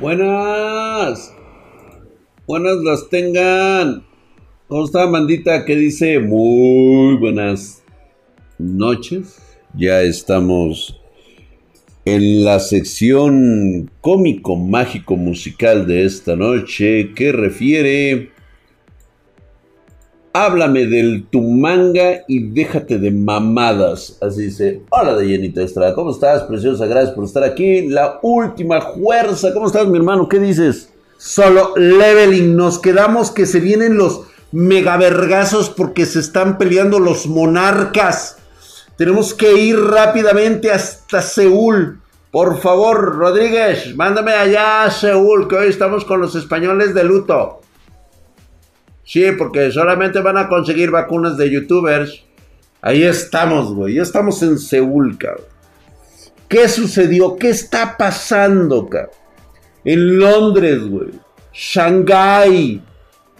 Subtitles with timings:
[0.00, 1.30] Buenas.
[2.46, 4.02] Buenas las tengan.
[4.66, 5.66] ¿Cómo está, Mandita?
[5.66, 6.18] ¿Qué dice?
[6.20, 7.82] Muy buenas
[8.58, 9.36] noches.
[9.74, 10.98] Ya estamos
[12.06, 18.30] en la sección cómico mágico musical de esta noche que refiere
[20.32, 24.16] Háblame del tu manga y déjate de mamadas.
[24.20, 24.82] Así dice.
[24.90, 25.92] Hola de Jenita Estrada.
[25.92, 26.86] ¿Cómo estás, preciosa?
[26.86, 27.88] Gracias por estar aquí.
[27.88, 29.52] La última fuerza.
[29.52, 30.28] ¿Cómo estás, mi hermano?
[30.28, 30.92] ¿Qué dices?
[31.18, 32.54] Solo leveling.
[32.54, 34.20] Nos quedamos que se vienen los
[34.52, 38.36] megavergazos porque se están peleando los monarcas.
[38.96, 42.00] Tenemos que ir rápidamente hasta Seúl.
[42.30, 47.60] Por favor, Rodríguez, mándame allá a Seúl, que hoy estamos con los españoles de luto.
[49.10, 52.22] Sí, porque solamente van a conseguir vacunas de youtubers.
[52.80, 53.94] Ahí estamos, güey.
[53.94, 55.46] Ya estamos en Seúl, cabrón.
[56.46, 57.34] ¿Qué sucedió?
[57.34, 59.10] ¿Qué está pasando, cabrón?
[59.84, 61.08] En Londres, güey.
[61.52, 62.84] Shanghái.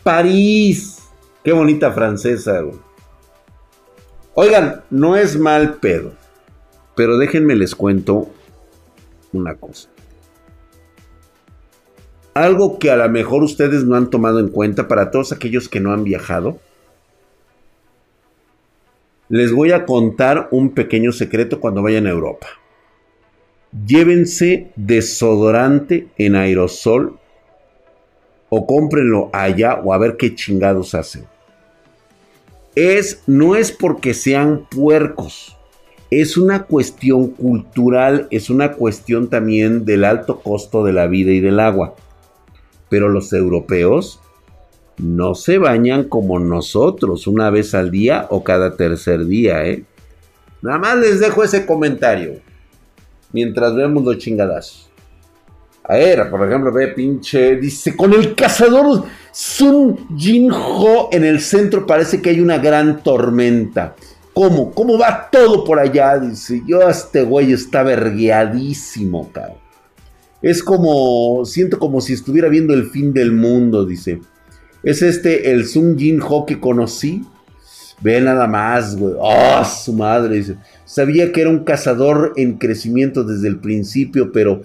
[0.02, 0.98] París.
[1.44, 2.80] Qué bonita francesa, güey.
[4.34, 6.14] Oigan, no es mal pedo.
[6.96, 8.28] Pero déjenme les cuento
[9.32, 9.88] una cosa
[12.44, 15.80] algo que a lo mejor ustedes no han tomado en cuenta para todos aquellos que
[15.80, 16.58] no han viajado.
[19.28, 22.48] Les voy a contar un pequeño secreto cuando vayan a Europa.
[23.86, 27.18] Llévense desodorante en aerosol
[28.48, 31.26] o cómprenlo allá o a ver qué chingados hacen.
[32.74, 35.56] Es, no es porque sean puercos,
[36.10, 41.40] es una cuestión cultural, es una cuestión también del alto costo de la vida y
[41.40, 41.94] del agua.
[42.90, 44.20] Pero los europeos
[44.98, 49.84] no se bañan como nosotros, una vez al día o cada tercer día, ¿eh?
[50.60, 52.40] Nada más les dejo ese comentario.
[53.32, 54.90] Mientras vemos los chingadazos.
[55.84, 57.56] A ver, por ejemplo, ve pinche.
[57.56, 63.02] Dice, con el cazador Sun Jin Ho en el centro parece que hay una gran
[63.02, 63.94] tormenta.
[64.34, 64.72] ¿Cómo?
[64.72, 66.18] ¿Cómo va todo por allá?
[66.18, 69.69] Dice, yo este güey está vergueadísimo, cabrón.
[70.42, 74.20] Es como, siento como si estuviera viendo el fin del mundo, dice.
[74.82, 77.22] Es este el Sun Jin Ho que conocí.
[78.02, 79.14] Ve nada más, güey.
[79.18, 80.36] ¡Oh, su madre!
[80.36, 80.56] Dice.
[80.86, 84.62] Sabía que era un cazador en crecimiento desde el principio, pero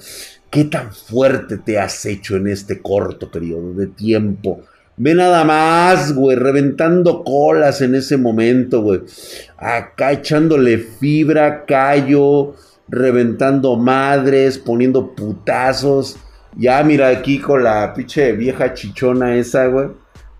[0.50, 4.62] ¿qué tan fuerte te has hecho en este corto periodo de tiempo?
[4.98, 9.02] Ve nada más, güey, reventando colas en ese momento, güey.
[9.58, 12.56] Acá echándole fibra, callo,
[12.88, 16.18] reventando madres, poniendo putazos.
[16.58, 19.88] Ya mira aquí con la pinche vieja chichona esa, güey.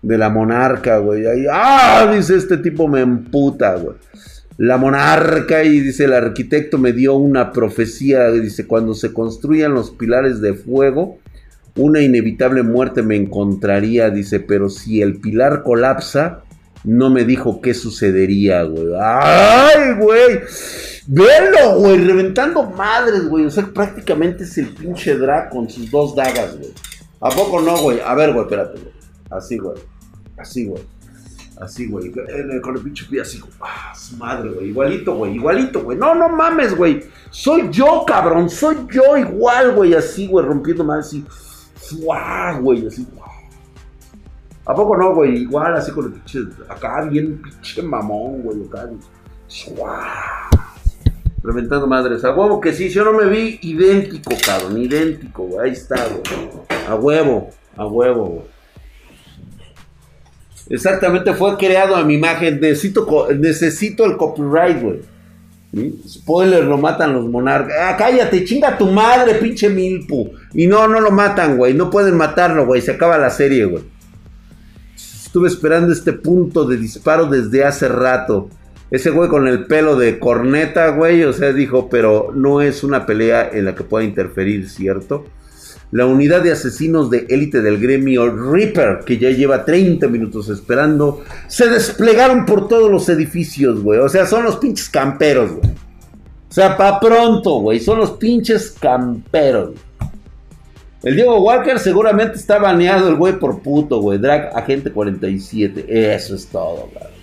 [0.02, 1.24] De la monarca, güey.
[1.50, 3.96] Ah, dice este tipo me emputa, güey.
[4.58, 9.90] La monarca y dice el arquitecto me dio una profecía, dice, cuando se construyan los
[9.90, 11.18] pilares de fuego,
[11.76, 16.42] una inevitable muerte me encontraría, dice, pero si el pilar colapsa,
[16.84, 18.94] no me dijo qué sucedería, güey.
[18.98, 20.40] ¡Ay, güey!
[21.06, 23.46] Velo, güey, reventando madres, güey.
[23.46, 26.72] O sea, prácticamente es el pinche drag con sus dos dagas, güey.
[27.20, 28.00] ¿A poco no, güey?
[28.00, 28.92] A ver, güey, espérate, güey.
[29.30, 29.78] Así, güey.
[30.36, 30.82] Así, güey.
[31.60, 32.12] Así, güey.
[32.60, 34.68] Con el pinche pie así, ah, su madre, güey.
[34.68, 35.34] Igualito, güey.
[35.34, 35.96] Igualito, güey.
[35.96, 37.04] No, no mames, güey.
[37.30, 38.50] Soy yo, cabrón.
[38.50, 39.94] Soy yo igual, güey.
[39.94, 40.44] Así, güey.
[40.44, 41.24] Rompiendo más así.
[41.76, 42.86] ¡Fua, güey!
[42.86, 43.06] Así.
[44.64, 45.42] ¿A poco no, güey?
[45.42, 46.40] Igual así con el pinche.
[46.68, 48.58] Acá bien pinche mamón, güey.
[48.66, 48.90] Acá.
[51.42, 52.24] Reventando madres.
[52.24, 54.80] A huevo que sí, yo no me vi idéntico, cabrón.
[54.80, 55.60] Idéntico.
[55.60, 55.96] Ahí está.
[56.88, 57.50] A huevo.
[57.76, 58.56] A huevo, güey.
[60.68, 62.60] Exactamente, fue creado a mi imagen.
[62.60, 65.00] Necesito, necesito el copyright, güey.
[66.08, 67.76] Spoiler, lo matan los monarcas.
[67.78, 70.32] Ah, cállate, chinga tu madre, pinche Milpu.
[70.54, 71.74] Y no, no lo matan, güey.
[71.74, 72.80] No pueden matarlo, güey.
[72.80, 73.84] Se acaba la serie, güey.
[74.94, 78.48] Estuve esperando este punto de disparo desde hace rato.
[78.90, 81.24] Ese güey con el pelo de corneta, güey.
[81.24, 85.24] O sea, dijo, pero no es una pelea en la que pueda interferir, ¿cierto?
[85.92, 91.22] La unidad de asesinos de élite del gremio Reaper, que ya lleva 30 minutos esperando,
[91.46, 94.00] se desplegaron por todos los edificios, güey.
[94.00, 95.70] O sea, son los pinches camperos, güey.
[96.48, 97.80] O sea, pa' pronto, güey.
[97.80, 99.74] Son los pinches camperos.
[101.02, 104.18] El Diego Walker seguramente está baneado el güey por puto, güey.
[104.18, 106.14] Drag Agente 47.
[106.14, 107.16] Eso es todo, güey.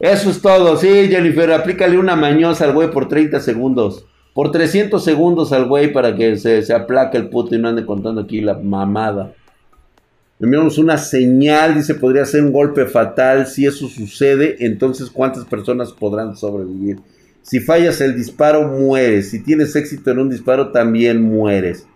[0.00, 1.52] Eso es todo, sí, Jennifer.
[1.52, 4.04] Aplícale una mañosa al güey por 30 segundos.
[4.32, 7.86] Por 300 segundos al güey para que se, se aplaque el puto y no ande
[7.86, 9.32] contando aquí la mamada.
[10.40, 13.46] Enviamos una señal, dice, podría ser un golpe fatal.
[13.46, 16.98] Si eso sucede, entonces ¿cuántas personas podrán sobrevivir?
[17.42, 19.30] Si fallas el disparo, mueres.
[19.30, 21.86] Si tienes éxito en un disparo, también mueres.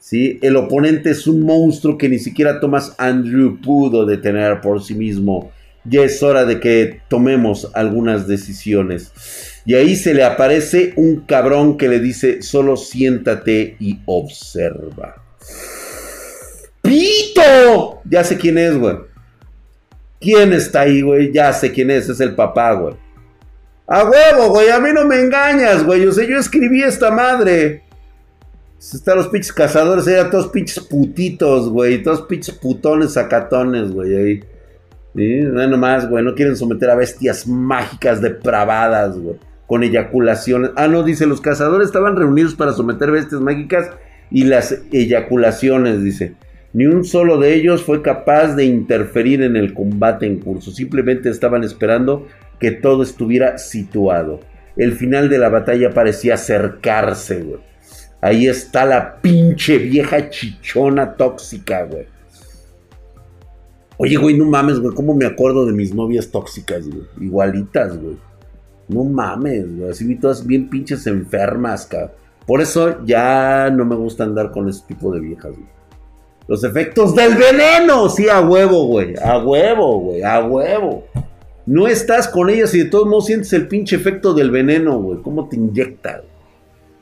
[0.00, 0.38] ¿Sí?
[0.42, 5.52] El oponente es un monstruo que ni siquiera Thomas Andrew pudo detener por sí mismo.
[5.88, 9.12] Ya es hora de que tomemos algunas decisiones.
[9.64, 15.22] Y ahí se le aparece un cabrón que le dice, solo siéntate y observa.
[16.82, 18.00] ¡Pito!
[18.08, 18.96] Ya sé quién es, güey.
[20.20, 21.32] ¿Quién está ahí, güey?
[21.32, 22.94] Ya sé quién es, es el papá, güey.
[23.86, 26.06] A huevo, güey, a mí no me engañas, güey.
[26.06, 27.84] O sea, yo escribí esta madre.
[28.78, 32.02] Están los pinches cazadores, eran todos pinches putitos, güey.
[32.02, 34.16] Todos pinches putones sacatones, güey.
[34.16, 34.44] Ahí.
[35.18, 36.24] No nomás, güey.
[36.24, 39.36] No quieren someter a bestias mágicas depravadas, güey.
[39.66, 40.70] Con eyaculaciones.
[40.76, 43.90] Ah, no, dice, los cazadores estaban reunidos para someter bestias mágicas
[44.30, 46.34] y las eyaculaciones, dice.
[46.72, 50.70] Ni un solo de ellos fue capaz de interferir en el combate en curso.
[50.70, 52.26] Simplemente estaban esperando
[52.60, 54.40] que todo estuviera situado.
[54.76, 57.60] El final de la batalla parecía acercarse, güey.
[58.20, 62.06] Ahí está la pinche vieja chichona tóxica, güey.
[63.98, 64.94] Oye, güey, no mames, güey.
[64.94, 67.02] ¿Cómo me acuerdo de mis novias tóxicas, güey?
[67.20, 68.16] Igualitas, güey.
[68.86, 69.90] No mames, güey.
[69.90, 72.12] Así vi todas bien pinches enfermas, cabrón.
[72.46, 75.68] Por eso ya no me gusta andar con ese tipo de viejas, güey.
[76.46, 79.14] Los efectos del veneno, sí, a huevo, güey.
[79.22, 80.22] A huevo, güey.
[80.22, 81.04] A huevo.
[81.66, 85.20] No estás con ellas y de todos modos sientes el pinche efecto del veneno, güey.
[85.20, 86.22] ¿Cómo te inyecta?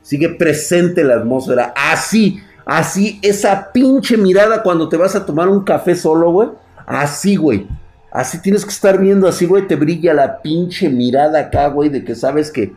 [0.01, 1.73] Sigue presente la atmósfera.
[1.77, 6.49] Así, así, esa pinche mirada cuando te vas a tomar un café solo, güey.
[6.87, 7.67] Así, güey.
[8.09, 9.67] Así tienes que estar viendo así, güey.
[9.67, 12.71] Te brilla la pinche mirada acá, güey, de que sabes que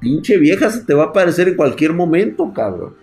[0.00, 2.94] pinche vieja se te va a aparecer en cualquier momento, cabrón.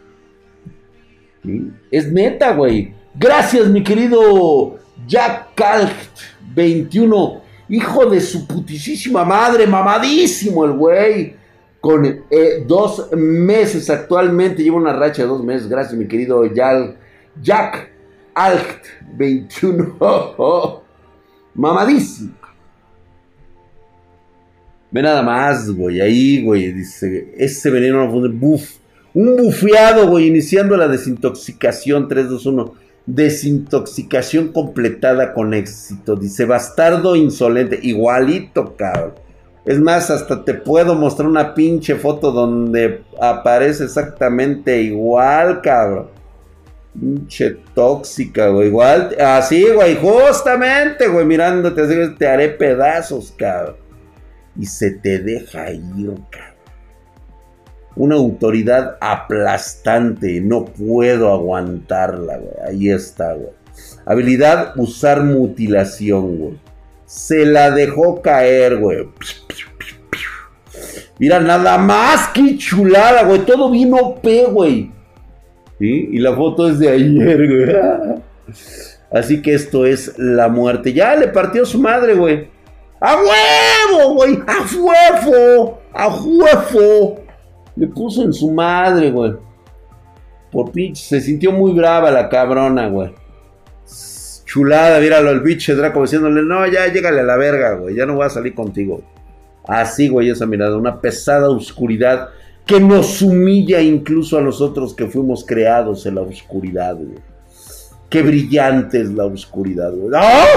[1.92, 2.94] Es neta, güey.
[3.14, 6.18] Gracias, mi querido Jack Calct
[6.56, 7.42] 21.
[7.68, 11.36] Hijo de su putísima madre, mamadísimo el güey.
[11.82, 15.68] Con eh, dos meses actualmente, lleva una racha de dos meses.
[15.68, 17.93] Gracias, mi querido Jack
[18.36, 18.86] Alct
[19.16, 19.98] 21.
[21.56, 22.32] mamadísimo.
[24.92, 26.02] Ve nada más, güey.
[26.02, 26.72] Ahí, güey.
[26.72, 28.78] Dice, ese veneno no fue buf.
[29.14, 30.28] Un bufeado, güey.
[30.28, 32.74] Iniciando la desintoxicación 3, 2, 1.
[33.06, 36.16] Desintoxicación completada con éxito.
[36.16, 37.80] Dice bastardo insolente.
[37.82, 39.14] Igualito, cabrón.
[39.66, 46.13] Es más, hasta te puedo mostrar una pinche foto donde aparece exactamente igual, cabrón.
[47.00, 48.68] Pinche tóxica, güey.
[48.68, 49.98] Igual, así, güey.
[49.98, 51.26] Justamente, güey.
[51.26, 53.78] Mirándote así, te haré pedazos, cabrón.
[54.60, 56.54] Y se te deja ir, cabrón
[57.96, 60.42] una autoridad aplastante.
[60.42, 62.54] No puedo aguantarla, güey.
[62.68, 63.54] Ahí está, güey.
[64.06, 66.60] Habilidad usar mutilación, güey.
[67.06, 69.08] Se la dejó caer, güey.
[71.20, 73.46] Mira, nada más que chulada, güey.
[73.46, 74.92] Todo bien OP, güey.
[75.88, 78.22] Y la foto es de ayer, güey.
[79.12, 80.92] Así que esto es la muerte.
[80.92, 82.48] Ya le partió su madre, güey.
[83.00, 84.40] ¡A huevo, güey!
[84.48, 85.82] ¡A huevo!
[85.94, 87.24] ¡A huevo!
[87.76, 89.34] Le puso en su madre, güey.
[90.52, 93.14] Por pinche, se sintió muy brava la cabrona, güey.
[94.46, 98.16] Chulada, míralo el pinche Draco diciéndole, no, ya llégale a la verga, güey, ya no
[98.16, 99.02] voy a salir contigo.
[99.68, 102.30] Así, güey, esa mirada, una pesada oscuridad
[102.66, 107.20] que nos humilla incluso a nosotros que fuimos creados en la oscuridad, güey.
[108.10, 110.12] Qué brillante es la oscuridad, güey.
[110.16, 110.48] ¡Ay!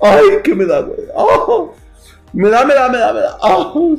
[0.00, 0.24] ¡Ay!
[0.42, 0.98] ¿Qué me da, güey?
[2.32, 3.38] Me da, me da, me da, me da.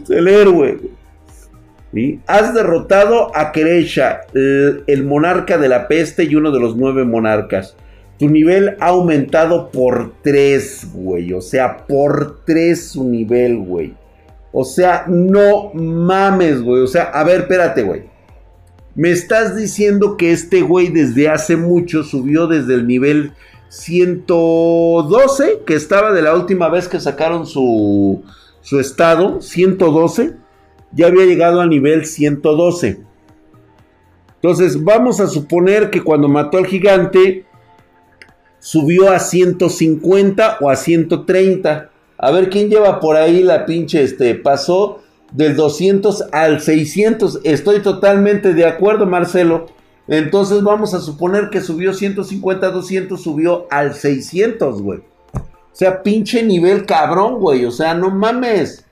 [0.10, 2.20] El héroe, güey.
[2.28, 7.76] Has derrotado a Keresha, el, monarca de la peste y uno de los nueve monarcas.
[8.20, 11.32] Tu nivel ha aumentado por tres, güey.
[11.34, 13.94] O sea, por tres su nivel, güey.
[14.58, 16.82] O sea, no mames, güey.
[16.82, 18.04] O sea, a ver, espérate, güey.
[18.96, 23.34] Me estás diciendo que este güey desde hace mucho subió desde el nivel
[23.68, 28.24] 112, que estaba de la última vez que sacaron su,
[28.62, 30.36] su estado, 112
[30.94, 33.02] ya había llegado a nivel 112.
[34.36, 37.46] Entonces vamos a suponer que cuando mató al gigante
[38.60, 41.92] subió a 150 o a 130.
[42.18, 47.42] A ver quién lleva por ahí la pinche, este, pasó del 200 al 600.
[47.44, 49.68] Estoy totalmente de acuerdo, Marcelo.
[50.08, 55.00] Entonces vamos a suponer que subió 150, 200, subió al 600, güey.
[55.00, 57.66] O sea, pinche nivel cabrón, güey.
[57.66, 58.86] O sea, no mames.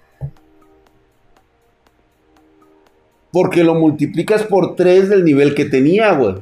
[3.31, 6.35] Porque lo multiplicas por 3 del nivel que tenía, güey.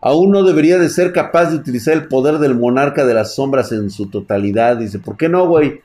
[0.00, 3.70] Aún no debería de ser capaz de utilizar el poder del monarca de las sombras
[3.72, 4.78] en su totalidad.
[4.78, 5.82] Dice, ¿por qué no, güey?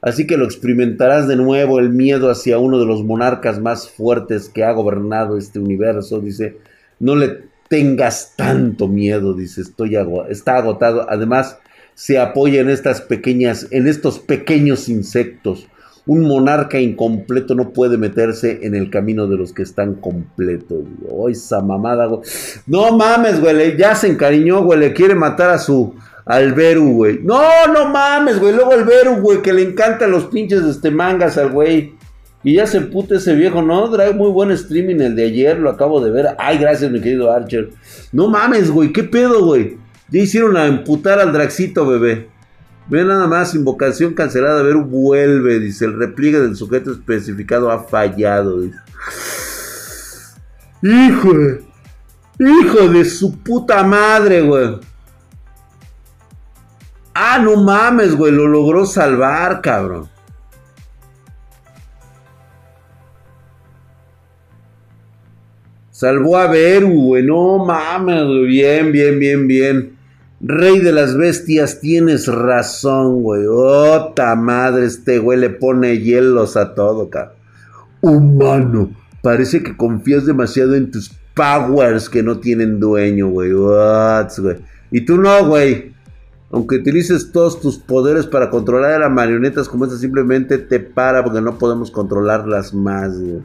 [0.00, 4.48] Así que lo experimentarás de nuevo el miedo hacia uno de los monarcas más fuertes
[4.48, 6.20] que ha gobernado este universo.
[6.20, 6.58] Dice,
[6.98, 9.96] no le tengas tanto miedo, dice, estoy
[10.28, 11.06] está agotado.
[11.08, 11.58] Además,
[11.94, 15.68] se apoya en estas pequeñas, en estos pequeños insectos.
[16.04, 20.80] Un monarca incompleto no puede meterse en el camino de los que están completos.
[21.26, 22.22] ¡Ay, esa mamada, güey!
[22.66, 23.76] No mames, güey.
[23.76, 24.80] Ya se encariñó, güey.
[24.80, 25.94] Le quiere matar a su.
[26.24, 27.20] Al Beru, güey.
[27.22, 27.42] No,
[27.72, 28.54] no mames, güey.
[28.54, 31.94] Luego el Beru, güey, que le encantan los pinches este, mangas al güey.
[32.44, 33.88] Y ya se puta ese viejo, ¿no?
[33.90, 36.30] Trae muy buen streaming el de ayer, lo acabo de ver.
[36.38, 37.70] Ay, gracias, mi querido Archer.
[38.10, 38.92] No mames, güey.
[38.92, 39.76] ¿Qué pedo, güey?
[40.10, 42.31] Ya hicieron a emputar al Draxito, bebé.
[42.88, 48.64] Ve nada más, invocación cancelada, ver, vuelve, dice, el repliegue del sujeto especificado ha fallado.
[50.82, 51.32] Hijo,
[52.38, 54.80] hijo de su puta madre, güey.
[57.14, 60.08] Ah, no mames, güey, lo logró salvar, cabrón.
[65.90, 70.01] Salvó a Beru, güey, no mames, bien, bien, bien, bien.
[70.44, 73.46] Rey de las bestias, tienes razón, güey.
[73.46, 77.36] Ota madre, este güey le pone hielos a todo, cabrón.
[78.00, 78.90] Humano,
[79.22, 83.54] parece que confías demasiado en tus powers que no tienen dueño, güey.
[83.54, 84.56] What, güey.
[84.90, 85.92] Y tú no, güey.
[86.50, 91.22] Aunque utilices todos tus poderes para controlar a las marionetas como esta, simplemente te para
[91.22, 93.42] porque no podemos controlarlas más, güey.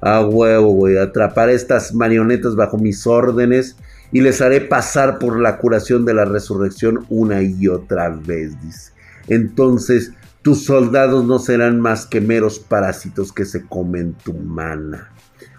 [0.00, 0.96] A huevo, güey.
[0.96, 3.76] Atrapar estas marionetas bajo mis órdenes
[4.14, 8.92] y les haré pasar por la curación de la resurrección una y otra vez, dice.
[9.26, 15.10] Entonces tus soldados no serán más que meros parásitos que se comen tu mana.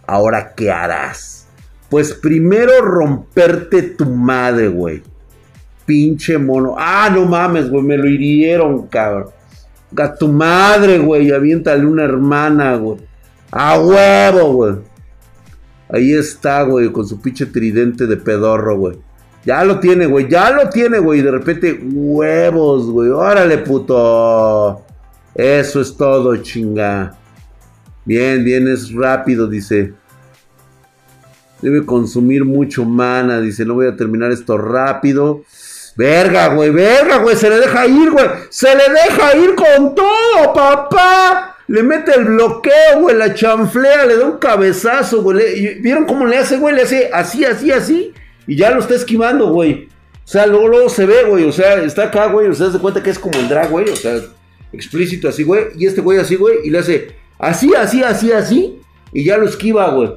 [0.07, 1.47] Ahora, ¿qué harás?
[1.89, 5.03] Pues primero romperte tu madre, güey.
[5.85, 6.75] Pinche mono.
[6.77, 9.31] Ah, no mames, güey, me lo hirieron, cabrón.
[9.97, 12.99] A tu madre, güey, aviéntale una hermana, güey.
[13.51, 14.75] A huevo, güey.
[15.89, 18.97] Ahí está, güey, con su pinche tridente de pedorro, güey.
[19.45, 21.21] Ya lo tiene, güey, ya lo tiene, güey.
[21.21, 23.09] De repente, huevos, güey.
[23.09, 24.83] Órale, puto.
[25.35, 27.15] Eso es todo, chinga.
[28.05, 29.93] Bien, bien, es rápido, dice.
[31.61, 33.65] Debe consumir mucho mana, dice.
[33.65, 35.43] No voy a terminar esto rápido.
[35.95, 37.35] Verga, güey, verga, güey.
[37.35, 38.25] Se le deja ir, güey.
[38.49, 41.54] Se le deja ir con todo, papá.
[41.67, 45.79] Le mete el bloqueo, güey, la chanflea, le da un cabezazo, güey.
[45.81, 46.75] ¿Vieron cómo le hace, güey?
[46.75, 48.13] Le hace así, así, así.
[48.45, 49.89] Y ya lo está esquivando, güey.
[50.23, 51.43] O sea, luego, luego se ve, güey.
[51.45, 52.47] O sea, está acá, güey.
[52.47, 53.89] O sea, se cuenta que es como el drag, güey.
[53.89, 54.19] O sea,
[54.73, 55.65] explícito así, güey.
[55.75, 56.57] Y este güey así, güey.
[56.63, 58.79] Y le hace así, así, así, así.
[59.11, 60.11] Y ya lo esquiva, güey.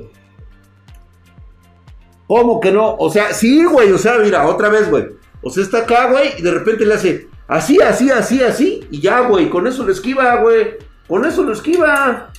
[2.27, 2.95] ¿Cómo que no?
[2.97, 3.91] O sea, sí, güey.
[3.93, 5.07] O sea, mira, otra vez, güey.
[5.41, 6.33] O sea, está acá, güey.
[6.39, 8.87] Y de repente le hace así, así, así, así.
[8.91, 9.49] Y ya, güey.
[9.49, 10.88] Con eso lo esquiva, güey.
[11.09, 12.31] Con eso lo esquiva.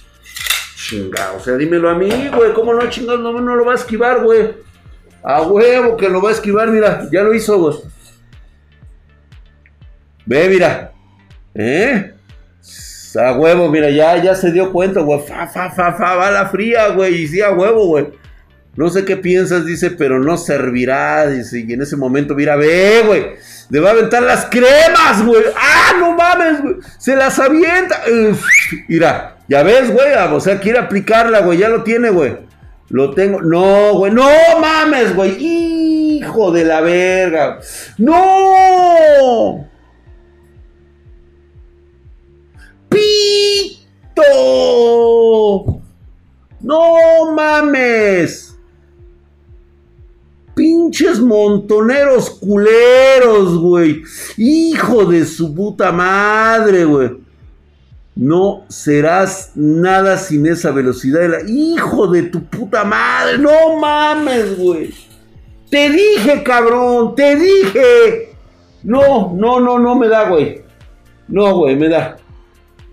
[0.76, 2.54] Chinga, o sea, dímelo a mí, güey.
[2.54, 3.18] ¿Cómo no, chingado?
[3.18, 4.54] No, no lo va a esquivar, güey.
[5.24, 7.08] A huevo que lo va a esquivar, mira.
[7.12, 7.78] Ya lo hizo, güey.
[10.26, 10.92] Ve, mira.
[11.56, 12.14] ¿Eh?
[13.16, 15.20] A huevo, mira, ya, ya se dio cuenta, güey.
[15.28, 17.24] Fa, fa, fa, fa, va la fría, güey.
[17.24, 18.08] Y sí, a huevo, güey.
[18.76, 21.66] No sé qué piensas, dice, pero no servirá, dice.
[21.68, 23.26] Y en ese momento, mira, ve, güey.
[23.70, 25.44] Le va a aventar las cremas, güey.
[25.56, 26.76] ¡Ah, no mames, güey!
[26.98, 28.02] Se las avienta.
[28.88, 30.14] mira, ya ves, güey.
[30.32, 31.60] O sea, quiere aplicarla, güey.
[31.60, 32.38] Ya lo tiene, güey.
[32.90, 33.42] Lo tengo.
[33.42, 34.12] No, güey.
[34.12, 34.28] No
[34.60, 35.38] mames, güey.
[35.40, 37.60] Hijo de la verga.
[37.98, 39.68] No.
[42.90, 44.24] Pito.
[46.62, 48.49] No mames
[50.60, 54.04] pinches montoneros culeros, güey.
[54.36, 57.12] Hijo de su puta madre, güey.
[58.14, 61.22] No serás nada sin esa velocidad.
[61.22, 61.50] De la...
[61.50, 63.38] Hijo de tu puta madre.
[63.38, 64.94] No mames, güey.
[65.70, 67.16] Te dije, cabrón.
[67.16, 68.36] Te dije.
[68.84, 70.62] No, no, no, no me da, güey.
[71.30, 72.18] No, güey, me da.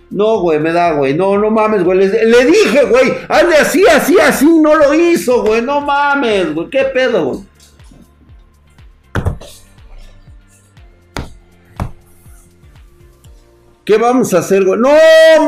[0.09, 1.15] No, güey, me da, güey.
[1.15, 1.99] No, no mames, güey.
[1.99, 3.13] Le, dije, güey.
[3.29, 4.47] Hazle así, así, así.
[4.61, 5.63] No lo hizo, güey.
[5.63, 6.71] No mames, güey.
[6.71, 7.56] ¿Qué pedo, güey?
[13.87, 14.81] ¿Qué vamos a hacer, güey?
[14.81, 14.91] No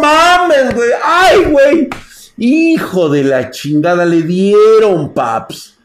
[0.01, 0.91] mames, güey.
[1.05, 1.89] Ay, güey.
[2.37, 5.77] Hijo de la chingada, le dieron, paps.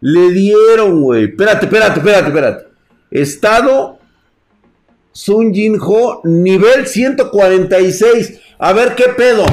[0.00, 1.24] Le dieron, güey.
[1.24, 2.66] Espérate, espérate, espérate, espérate.
[3.10, 3.98] Estado
[5.12, 8.38] Sun Jin Ho, nivel 146.
[8.58, 9.46] A ver qué pedo.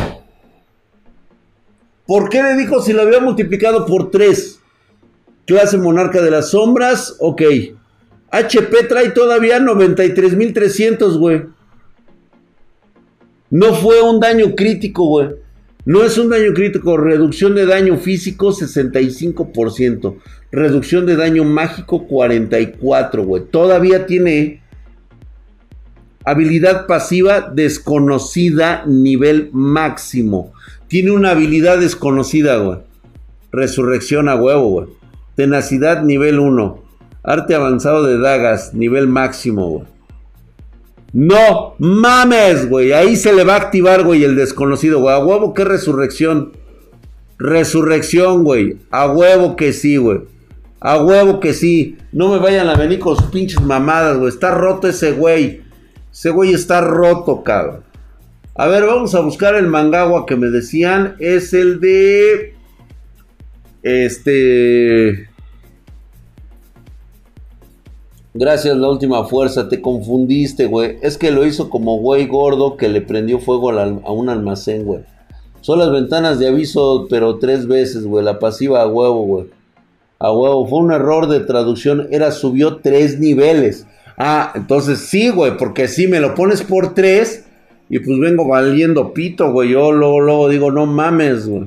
[2.05, 4.60] ¿Por qué le dijo si lo había multiplicado por 3?
[5.48, 7.43] Clase Monarca de las Sombras, ok.
[8.29, 11.43] HP trae todavía 93.300, güey.
[13.51, 15.29] No fue un daño crítico, güey.
[15.84, 16.96] No es un daño crítico.
[16.96, 20.15] Reducción de daño físico 65%.
[20.51, 23.43] Reducción de daño mágico 44, güey.
[23.51, 24.62] Todavía tiene
[26.24, 30.53] habilidad pasiva desconocida nivel máximo.
[30.88, 32.79] Tiene una habilidad desconocida, güey.
[33.51, 34.88] Resurrección a huevo, güey.
[35.36, 36.84] Tenacidad nivel 1.
[37.24, 39.86] Arte avanzado de dagas nivel máximo, güey.
[41.13, 42.94] No mames, güey.
[42.94, 45.13] Ahí se le va a activar, güey, el desconocido, güey.
[45.13, 46.53] A huevo que resurrección.
[47.38, 48.77] Resurrección, güey.
[48.91, 50.22] A huevo que sí, güey.
[50.80, 51.98] A huevo que sí.
[52.12, 54.30] No me vayan a venir con sus pinches mamadas, güey.
[54.30, 55.62] Está roto ese güey.
[56.12, 57.84] Ese güey está roto, cabrón.
[58.56, 61.15] A ver, vamos a buscar el mangagua que me decían.
[61.20, 62.56] Es el de.
[63.84, 65.31] Este.
[68.34, 69.68] Gracias, la última fuerza.
[69.68, 70.98] Te confundiste, güey.
[71.02, 75.02] Es que lo hizo como güey gordo que le prendió fuego a un almacén, güey.
[75.60, 78.24] Son las ventanas de aviso, pero tres veces, güey.
[78.24, 79.46] La pasiva a huevo, güey.
[80.18, 80.66] A huevo.
[80.66, 82.08] Fue un error de traducción.
[82.10, 83.86] Era subió tres niveles.
[84.18, 85.58] Ah, entonces sí, güey.
[85.58, 87.46] Porque si me lo pones por tres.
[87.90, 89.72] Y pues vengo valiendo pito, güey.
[89.72, 91.66] Yo luego, luego digo, no mames, güey.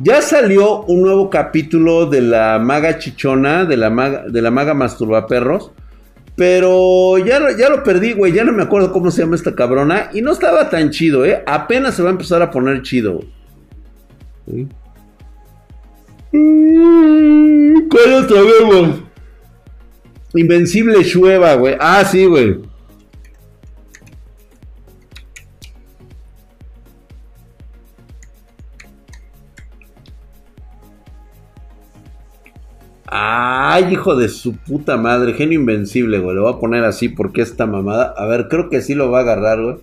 [0.00, 4.74] Ya salió un nuevo capítulo de la maga chichona, de la maga, de la maga
[4.74, 5.72] masturbaperros.
[6.38, 8.32] Pero ya, ya lo perdí, güey.
[8.32, 10.08] Ya no me acuerdo cómo se llama esta cabrona.
[10.14, 11.42] Y no estaba tan chido, ¿eh?
[11.44, 13.24] Apenas se va a empezar a poner chido.
[16.30, 19.02] ¿Cuál otra vez, güey?
[20.34, 21.74] Invencible Shueva, güey.
[21.80, 22.60] Ah, sí, güey.
[33.20, 35.34] Ay, hijo de su puta madre.
[35.34, 36.36] Genio invencible, güey.
[36.36, 38.14] Le voy a poner así porque esta mamada.
[38.16, 39.76] A ver, creo que sí lo va a agarrar, güey.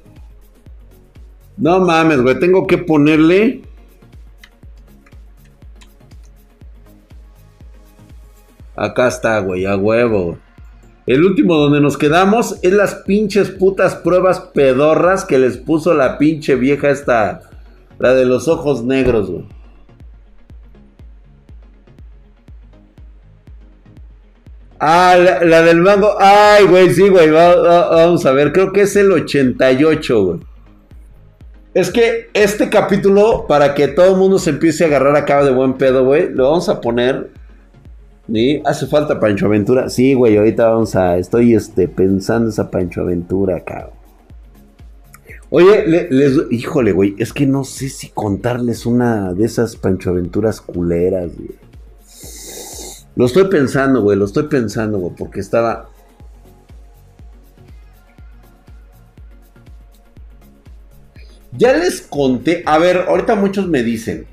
[1.57, 2.39] No mames, güey.
[2.39, 3.63] Tengo que ponerle.
[8.77, 9.65] Acá está, güey.
[9.65, 10.37] A huevo.
[11.05, 16.17] El último donde nos quedamos es las pinches putas pruebas pedorras que les puso la
[16.17, 17.41] pinche vieja esta.
[17.99, 19.54] La de los ojos negros, güey.
[24.87, 26.15] Ah, la, del mango.
[26.19, 27.31] Ay, güey, sí, güey.
[27.31, 28.51] vamos a ver.
[28.51, 30.39] Creo que es el 88, güey.
[31.73, 35.43] Es que este capítulo, para que todo el mundo se empiece a agarrar a cabo
[35.43, 37.31] de buen pedo, güey, lo vamos a poner.
[38.31, 38.61] ¿Sí?
[38.63, 39.89] Hace falta Pancho Aventura.
[39.89, 41.17] Sí, güey, ahorita vamos a.
[41.17, 43.95] Estoy este, pensando esa Pancho Aventura, cabrón.
[45.49, 46.09] Oye,
[46.51, 51.64] híjole, güey, es que no sé si contarles una de esas Pancho Aventuras culeras, güey.
[53.15, 55.89] Lo estoy pensando, güey, lo estoy pensando, güey, porque estaba...
[61.57, 64.25] Ya les conté, a ver, ahorita muchos me dicen,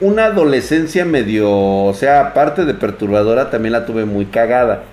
[0.00, 4.84] una adolescencia medio, o sea, aparte de perturbadora, también la tuve muy cagada.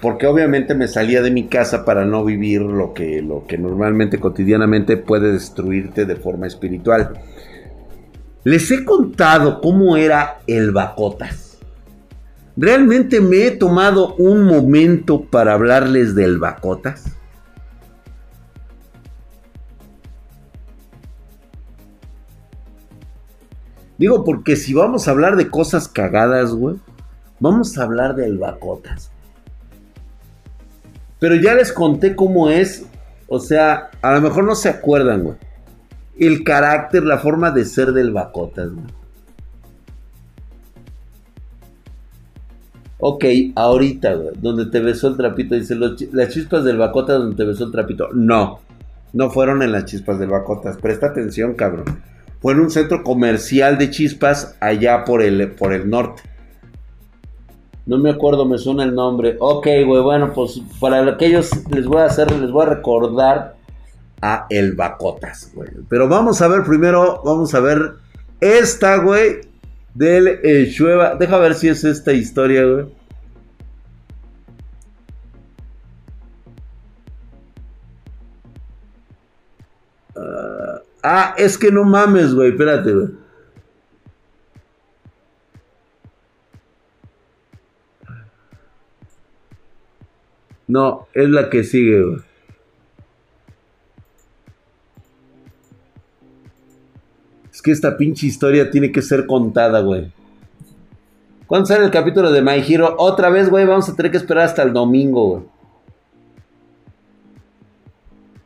[0.00, 4.18] Porque obviamente me salía de mi casa para no vivir lo que, lo que normalmente,
[4.18, 7.20] cotidianamente puede destruirte de forma espiritual.
[8.42, 11.58] Les he contado cómo era el Bacotas.
[12.56, 17.04] ¿Realmente me he tomado un momento para hablarles del Bacotas?
[23.98, 26.76] Digo, porque si vamos a hablar de cosas cagadas, güey,
[27.40, 29.10] vamos a hablar del Bacotas.
[31.18, 32.86] Pero ya les conté cómo es.
[33.28, 35.49] O sea, a lo mejor no se acuerdan, güey
[36.18, 38.70] el carácter, la forma de ser del Bacotas.
[42.98, 47.64] Ok, ahorita, donde te besó el trapito, dice, las chispas del Bacotas donde te besó
[47.64, 48.08] el trapito.
[48.12, 48.60] No,
[49.14, 50.76] no fueron en las chispas del Bacotas.
[50.76, 51.86] Presta atención, cabrón.
[52.40, 56.22] Fue en un centro comercial de chispas allá por el, por el norte.
[57.86, 59.36] No me acuerdo, me suena el nombre.
[59.40, 63.56] Ok, güey, bueno, pues para aquellos les voy a hacer, les voy a recordar
[64.22, 65.70] a el Bacotas, güey.
[65.88, 67.94] Pero vamos a ver primero, vamos a ver
[68.40, 69.40] esta, güey,
[69.94, 70.72] del eh,
[71.18, 72.86] Deja ver si es esta historia, güey.
[80.16, 83.08] ah, ah es que no mames, güey, espérate, güey.
[90.68, 92.29] No, es la que sigue, güey.
[97.60, 100.10] Es que esta pinche historia tiene que ser contada, güey.
[101.46, 102.94] ¿Cuándo sale el capítulo de My Hero?
[102.96, 105.42] Otra vez, güey, vamos a tener que esperar hasta el domingo, güey.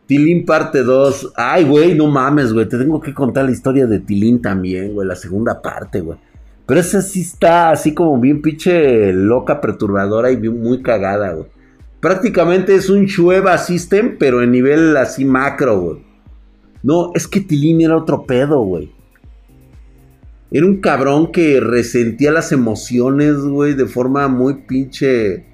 [0.09, 1.35] Tilín parte 2.
[1.37, 2.69] Ay, güey, no mames, güey.
[2.69, 5.07] Te tengo que contar la historia de Tilín también, güey.
[5.07, 6.19] La segunda parte, güey.
[6.67, 11.47] Pero esa sí está así como bien pinche loca, perturbadora y bien muy cagada, güey.
[12.01, 16.05] Prácticamente es un Shueva System, pero en nivel así macro, güey.
[16.83, 18.94] No, es que Tilín era otro pedo, güey.
[20.51, 25.47] Era un cabrón que resentía las emociones, güey, de forma muy pinche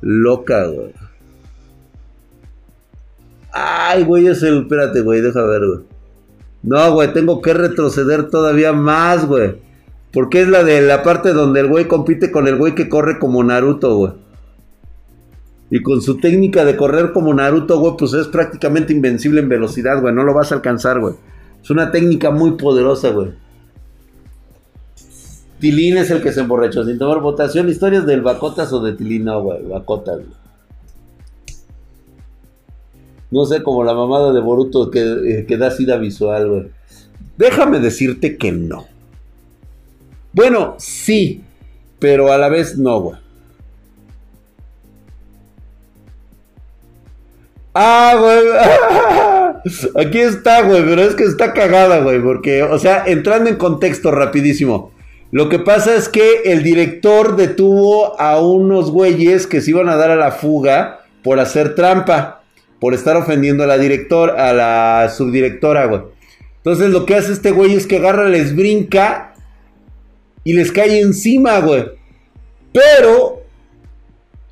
[0.00, 0.92] loca, güey.
[3.52, 4.62] Ay, güey, es el.
[4.62, 5.80] Espérate, güey, deja ver, güey.
[6.62, 9.56] No, güey, tengo que retroceder todavía más, güey.
[10.12, 13.18] Porque es la de la parte donde el güey compite con el güey que corre
[13.18, 14.12] como Naruto, güey.
[15.70, 20.00] Y con su técnica de correr como Naruto, güey, pues es prácticamente invencible en velocidad,
[20.00, 20.14] güey.
[20.14, 21.14] No lo vas a alcanzar, güey.
[21.62, 23.32] Es una técnica muy poderosa, güey.
[25.62, 27.68] Tilín es el que se emborrachó sin tomar votación.
[27.68, 29.62] Historias del Bacotas o de Tilín, no, güey.
[29.62, 30.36] Bacotas, güey.
[33.30, 36.70] No sé, como la mamada de Boruto que, eh, que da sida visual, güey.
[37.38, 38.86] Déjame decirte que no.
[40.32, 41.44] Bueno, sí,
[42.00, 43.18] pero a la vez no, güey.
[47.72, 50.04] Ah, güey.
[50.06, 54.10] Aquí está, güey, pero es que está cagada, güey, porque, o sea, entrando en contexto
[54.10, 54.91] rapidísimo.
[55.32, 59.96] Lo que pasa es que el director detuvo a unos güeyes que se iban a
[59.96, 62.42] dar a la fuga por hacer trampa
[62.82, 66.02] por estar ofendiendo a la directora, a la subdirectora, güey.
[66.56, 69.34] Entonces lo que hace este güey es que agarra, les brinca
[70.42, 71.84] y les cae encima, güey.
[72.72, 73.44] Pero,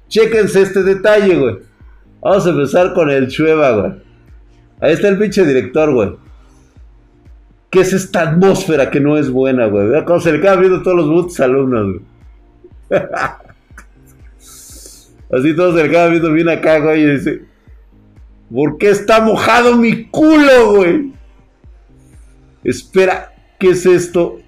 [0.09, 1.57] chéquense este detalle, güey.
[2.21, 3.93] Vamos a empezar con el Chueva, güey.
[4.81, 6.11] Ahí está el pinche director, güey.
[7.71, 10.05] ¿Qué es esta atmósfera que no es buena, güey?
[10.05, 12.03] Cómo se le quedan viendo todos los putos alumnos, güey.
[15.33, 17.03] Así todos se le quedan viendo bien acá, güey.
[17.03, 17.43] Y dice,
[18.53, 21.13] ¿Por qué está mojado mi culo, güey?
[22.65, 24.41] Espera, ¿qué es esto?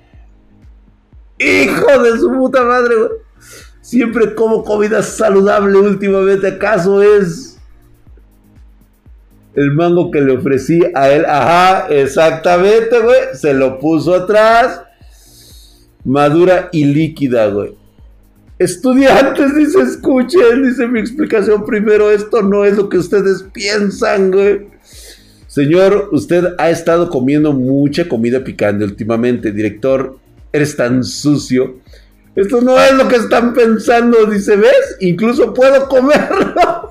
[1.39, 3.11] Hijo de su puta madre, güey.
[3.81, 6.49] Siempre como comida saludable últimamente.
[6.49, 7.52] ¿Acaso es
[9.55, 11.25] el mango que le ofrecí a él?
[11.27, 13.21] Ajá, exactamente, güey.
[13.35, 14.83] Se lo puso atrás.
[16.05, 17.75] Madura y líquida, güey.
[18.59, 24.69] Estudiantes, dice, escuchen, dice mi explicación primero, esto no es lo que ustedes piensan, güey.
[25.49, 30.19] Señor, usted ha estado comiendo mucha comida picante últimamente, director,
[30.53, 31.77] eres tan sucio.
[32.35, 34.97] Esto no es lo que están pensando, dice, ¿ves?
[35.01, 36.82] Incluso puedo comerlo.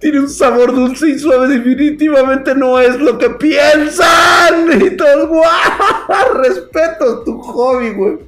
[0.00, 4.70] Tiene un sabor dulce y suave, definitivamente no es lo que piensan.
[4.82, 6.34] Y todos, ¡guau!
[6.42, 8.18] Respeto tu hobby, güey.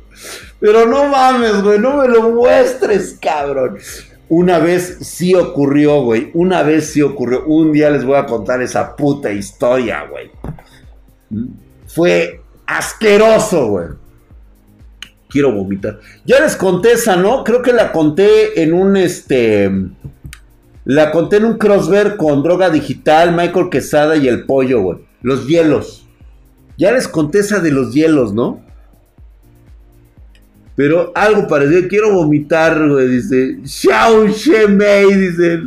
[0.61, 3.79] Pero no mames, güey, no me lo muestres, cabrón.
[4.29, 6.31] Una vez sí ocurrió, güey.
[6.35, 7.45] Una vez sí ocurrió.
[7.47, 10.31] Un día les voy a contar esa puta historia, güey.
[11.87, 13.89] Fue asqueroso, güey.
[15.29, 16.01] Quiero vomitar.
[16.25, 17.45] Ya les conté esa, ¿no?
[17.45, 19.71] Creo que la conté en un este
[20.85, 24.99] la conté en un crossver con droga digital, Michael Quesada y el pollo, güey.
[25.23, 26.07] Los hielos.
[26.77, 28.61] Ya les conté esa de los hielos, ¿no?
[30.75, 31.89] Pero algo parecido.
[31.89, 33.09] Quiero vomitar, güey.
[33.09, 33.59] Dice.
[33.65, 35.61] Xiao Shemei, dice.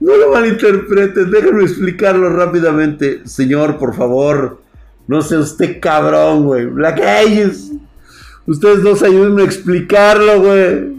[0.00, 1.30] No lo malinterpreten.
[1.30, 3.20] Déjenme explicarlo rápidamente.
[3.26, 4.62] Señor, por favor.
[5.06, 6.66] No sea usted cabrón, güey.
[6.66, 7.72] Black Ages.
[8.46, 10.98] Ustedes dos ayúdenme a explicarlo, güey.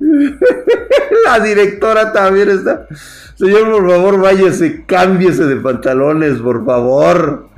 [1.24, 2.86] La directora también está.
[3.34, 7.48] Señor, por favor, váyase, cámbiese de pantalones, por favor.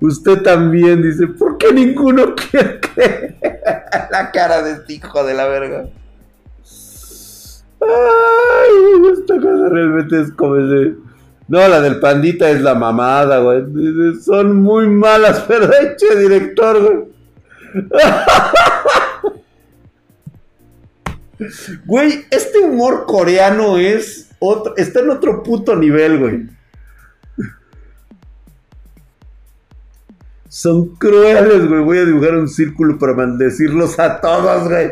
[0.00, 2.78] Usted también dice, ¿por qué ninguno quiere
[4.10, 5.86] La cara de este hijo de la verga.
[7.80, 10.94] Ay, esta cosa realmente es como ese.
[11.48, 13.64] No, la del pandita es la mamada, güey.
[14.20, 17.08] Son muy malas, pero eche director, güey.
[21.84, 26.58] Güey, este humor coreano es otro, está en otro puto nivel, güey.
[30.48, 31.82] Son crueles, güey.
[31.82, 34.90] Voy a dibujar un círculo para maldecirlos a todos, güey.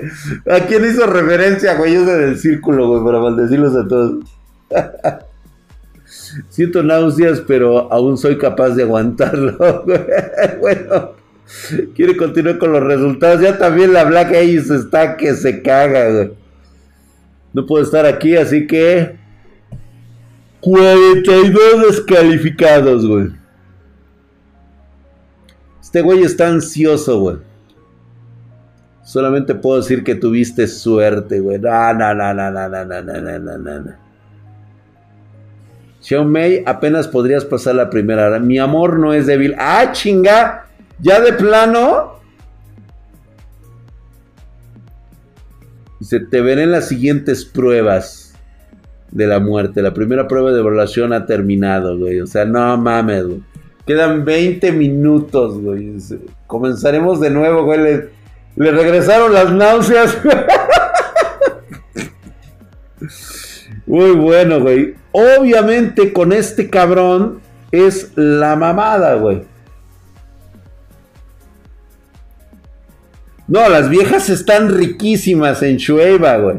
[0.51, 1.95] ¿A quién hizo referencia, güey?
[1.95, 4.25] Yo soy del círculo, güey, para maldecirlos a todos.
[6.51, 10.01] Siento náuseas, pero aún soy capaz de aguantarlo, güey.
[10.61, 11.26] Bueno.
[11.95, 13.41] Quiere continuar con los resultados.
[13.41, 16.33] Ya también la Black Ace está que se caga, güey.
[17.53, 19.17] No puedo estar aquí, así que.
[20.61, 23.31] 42 descalificados, güey.
[25.81, 27.37] Este güey está ansioso, güey.
[29.05, 31.61] Solamente puedo decir que tuviste suerte, güey.
[31.61, 34.07] No, no, no, no, no, no, no, no, no, no.
[36.01, 38.39] Xiaomei, apenas podrías pasar la primera.
[38.41, 39.55] Mi amor no es débil.
[39.59, 40.66] ¡Ah, chinga!
[41.01, 42.17] ¿Ya de plano?
[46.01, 48.35] Dice, te veré en las siguientes pruebas
[49.11, 49.83] de la muerte.
[49.83, 52.21] La primera prueba de evaluación ha terminado, güey.
[52.21, 53.43] O sea, no mames, güey.
[53.87, 55.97] Quedan 20 minutos, güey.
[56.47, 57.81] Comenzaremos de nuevo, güey.
[57.81, 58.09] Le,
[58.57, 60.19] le regresaron las náuseas.
[63.87, 64.95] Muy bueno, güey.
[65.13, 69.45] Obviamente con este cabrón es la mamada, güey.
[73.49, 76.59] No, las viejas están riquísimas en Shueva, güey.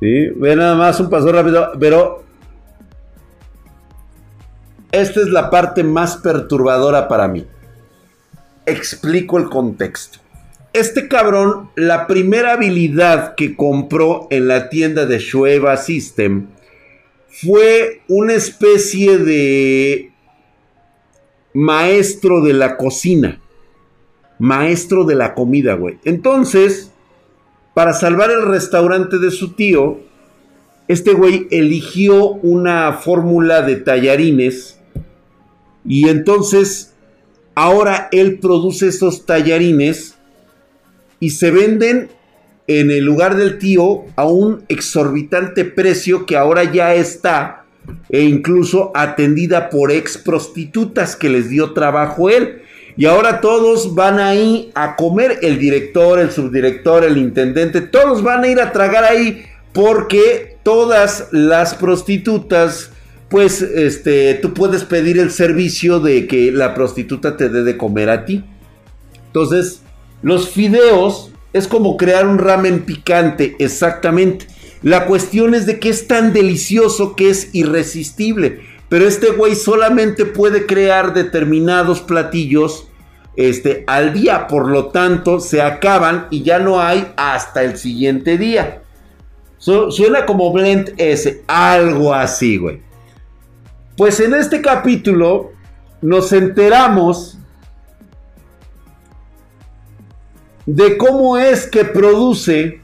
[0.00, 0.28] ¿Sí?
[0.36, 2.24] Ve nada más un paso rápido, pero
[4.92, 7.46] esta es la parte más perturbadora para mí.
[8.66, 10.18] Explico el contexto.
[10.72, 16.48] Este cabrón, la primera habilidad que compró en la tienda de Shueva System
[17.28, 20.12] fue una especie de
[21.54, 23.40] maestro de la cocina.
[24.40, 25.98] Maestro de la comida, güey.
[26.04, 26.90] Entonces,
[27.74, 30.00] para salvar el restaurante de su tío,
[30.88, 34.80] este güey eligió una fórmula de tallarines.
[35.84, 36.94] Y entonces,
[37.54, 40.16] ahora él produce esos tallarines
[41.20, 42.08] y se venden
[42.66, 47.64] en el lugar del tío a un exorbitante precio que ahora ya está
[48.08, 52.62] e incluso atendida por ex prostitutas que les dio trabajo él.
[52.96, 58.44] Y ahora todos van ahí a comer, el director, el subdirector, el intendente, todos van
[58.44, 62.90] a ir a tragar ahí porque todas las prostitutas,
[63.28, 68.10] pues, este, tú puedes pedir el servicio de que la prostituta te dé de comer
[68.10, 68.44] a ti.
[69.26, 69.82] Entonces,
[70.22, 74.46] los fideos es como crear un ramen picante, exactamente.
[74.82, 78.60] La cuestión es de que es tan delicioso que es irresistible.
[78.90, 82.88] Pero este güey solamente puede crear determinados platillos
[83.36, 84.48] este, al día.
[84.48, 88.82] Por lo tanto, se acaban y ya no hay hasta el siguiente día.
[89.58, 92.82] suena como Blend S, algo así, güey.
[93.96, 95.52] Pues en este capítulo
[96.02, 97.38] nos enteramos
[100.66, 102.80] de cómo es que produce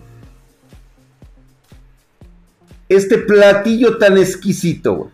[2.89, 5.11] este platillo tan exquisito.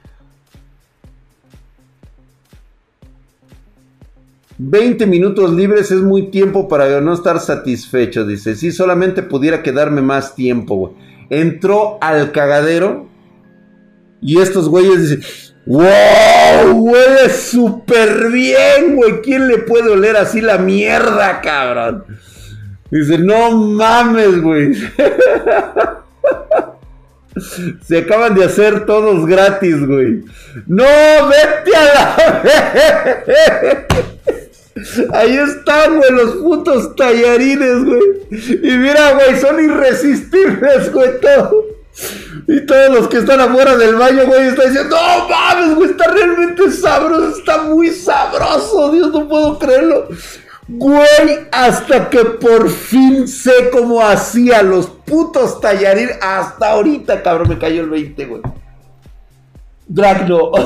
[4.64, 8.54] 20 minutos libres es muy tiempo para no estar satisfecho, dice.
[8.54, 10.94] Si solamente pudiera quedarme más tiempo,
[11.30, 13.08] Entró al cagadero
[14.20, 15.22] y estos güeyes dicen,
[15.64, 16.72] ¡Wow!
[16.74, 19.22] Huele súper bien, güey.
[19.22, 22.04] ¿Quién le puede oler así la mierda, cabrón?
[22.90, 24.74] Dice, no mames, güey.
[27.82, 30.22] Se acaban de hacer todos gratis, güey.
[30.66, 32.16] No, vete a la...
[35.12, 38.00] Ahí están, güey, los putos tallarines, güey.
[38.30, 41.66] Y mira, güey, son irresistibles, güey, todo.
[42.48, 46.08] Y todos los que están afuera del baño, güey, están diciendo, no mames, güey, está
[46.10, 50.08] realmente sabroso, está muy sabroso, Dios, no puedo creerlo.
[50.68, 56.18] Güey, hasta que por fin sé cómo hacía los putos tallarines.
[56.22, 58.42] Hasta ahorita, cabrón, me cayó el 20, güey.
[59.86, 60.52] Dragno.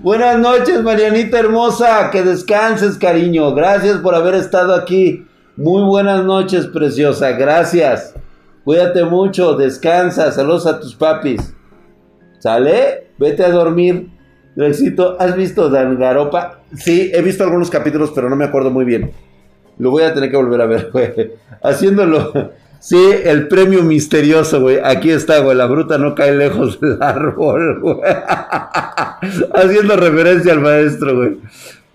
[0.00, 2.10] Buenas noches, Marianita hermosa.
[2.10, 3.54] Que descanses, cariño.
[3.54, 5.26] Gracias por haber estado aquí.
[5.56, 7.32] Muy buenas noches, preciosa.
[7.32, 8.14] Gracias.
[8.64, 9.54] Cuídate mucho.
[9.54, 10.32] Descansa.
[10.32, 11.54] Saludos a tus papis.
[12.38, 13.10] ¿Sale?
[13.18, 14.08] Vete a dormir.
[14.56, 16.60] Rexito, ¿has visto Dangaropa?
[16.74, 19.12] Sí, he visto algunos capítulos, pero no me acuerdo muy bien.
[19.78, 21.32] Lo voy a tener que volver a ver, güey.
[21.62, 22.52] Haciéndolo.
[22.82, 24.80] Sí, el premio misterioso, güey.
[24.82, 25.56] Aquí está, güey.
[25.56, 28.00] La bruta no cae lejos del árbol, güey.
[29.54, 31.36] Haciendo referencia al maestro, güey.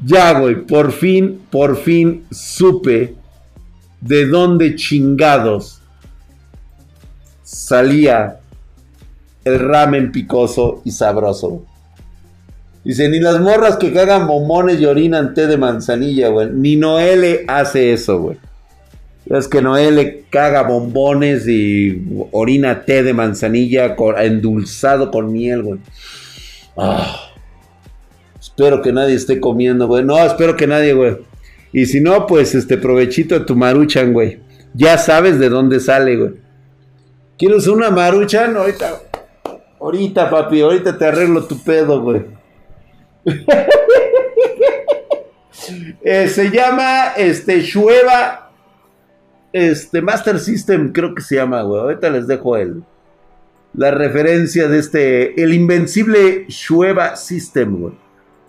[0.01, 0.65] Ya, güey.
[0.65, 3.15] Por fin, por fin supe
[3.99, 5.81] de dónde chingados
[7.43, 8.39] salía
[9.43, 11.65] el ramen picoso y sabroso.
[12.85, 16.49] Dice, ni las morras que cagan bombones y orinan té de manzanilla, güey.
[16.49, 18.37] Ni Noele hace eso, güey.
[19.29, 25.79] Es que Noele caga bombones y orina té de manzanilla endulzado con miel, güey.
[26.77, 27.31] Ah.
[28.39, 30.03] espero que nadie esté comiendo, güey.
[30.03, 31.17] No, espero que nadie, güey.
[31.73, 34.39] Y si no, pues este provechito de tu maruchan, güey.
[34.73, 36.31] Ya sabes de dónde sale, güey.
[37.37, 38.55] ¿Quieres una maruchan?
[38.55, 39.01] Ahorita,
[39.79, 42.21] ahorita, papi, ahorita te arreglo tu pedo, güey.
[46.01, 48.46] Eh, se llama este Shueva
[49.57, 51.81] este Master System, creo que se llama, güey.
[51.81, 52.83] Ahorita les dejo el
[53.77, 57.93] la referencia de este, el invencible Shueva System.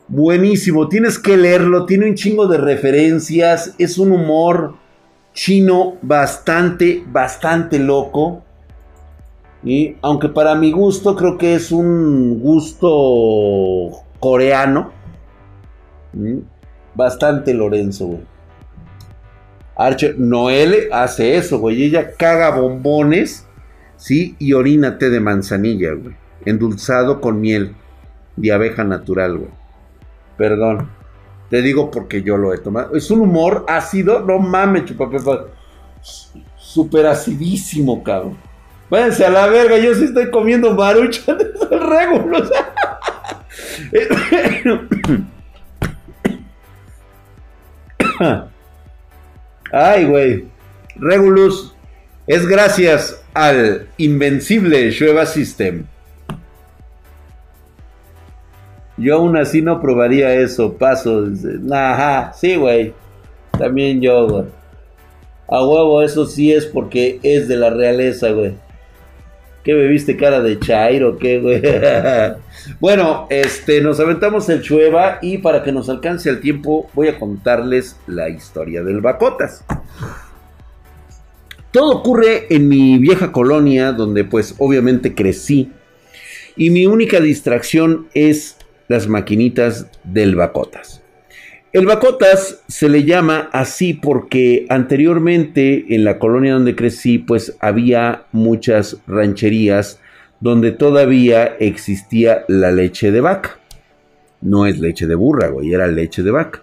[0.08, 4.76] Buenísimo, tienes que leerlo, tiene un chingo de referencias, es un humor
[5.34, 8.42] chino bastante, bastante loco.
[9.62, 14.92] Y aunque para mi gusto creo que es un gusto coreano.
[16.94, 18.37] Bastante Lorenzo, güey.
[19.78, 21.84] Archer, Noelle hace eso, güey.
[21.84, 23.46] Ella caga bombones,
[23.96, 24.34] ¿sí?
[24.40, 26.16] Y orina de manzanilla, güey.
[26.44, 27.76] Endulzado con miel
[28.36, 29.50] de abeja natural, güey.
[30.36, 30.90] Perdón.
[31.48, 32.94] Te digo porque yo lo he tomado.
[32.94, 34.20] Es un humor ácido.
[34.20, 35.46] No mames, chupapepa.
[36.56, 38.36] Súper acidísimo, cabrón.
[38.90, 39.78] Váyanse a la verga.
[39.78, 42.50] Yo sí estoy comiendo marucha de regulos.
[49.72, 50.44] Ay, güey.
[50.96, 51.74] Regulus
[52.26, 55.84] es gracias al invencible Shueva System.
[58.96, 61.26] Yo aún así no probaría eso, paso.
[61.72, 62.92] Ajá, sí, güey.
[63.56, 64.44] También yo, güey.
[65.48, 68.54] A huevo, eso sí es porque es de la realeza, güey.
[69.68, 71.18] ¿Qué bebiste cara de chairo?
[71.18, 72.34] ¿Qué,
[72.80, 77.18] bueno, este, nos aventamos el chueva y para que nos alcance el tiempo voy a
[77.18, 79.62] contarles la historia del Bacotas.
[81.70, 85.70] Todo ocurre en mi vieja colonia donde pues obviamente crecí
[86.56, 88.56] y mi única distracción es
[88.88, 91.02] las maquinitas del Bacotas.
[91.70, 98.24] El Bacotas se le llama así porque anteriormente en la colonia donde crecí pues había
[98.32, 100.00] muchas rancherías
[100.40, 103.58] donde todavía existía la leche de vaca.
[104.40, 106.62] No es leche de burra, güey, era leche de vaca.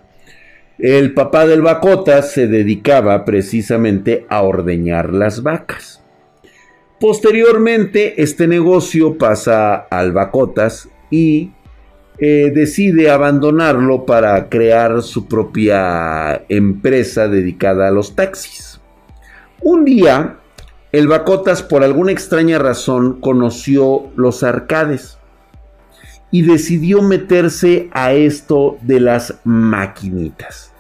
[0.80, 6.02] El papá del Bacotas se dedicaba precisamente a ordeñar las vacas.
[7.00, 11.52] Posteriormente, este negocio pasa al Bacotas y
[12.17, 18.80] eh, decide abandonarlo para crear su propia empresa dedicada a los taxis.
[19.62, 20.38] Un día,
[20.91, 25.17] el Bacotas por alguna extraña razón conoció los arcades
[26.32, 30.71] y decidió meterse a esto de las maquinitas.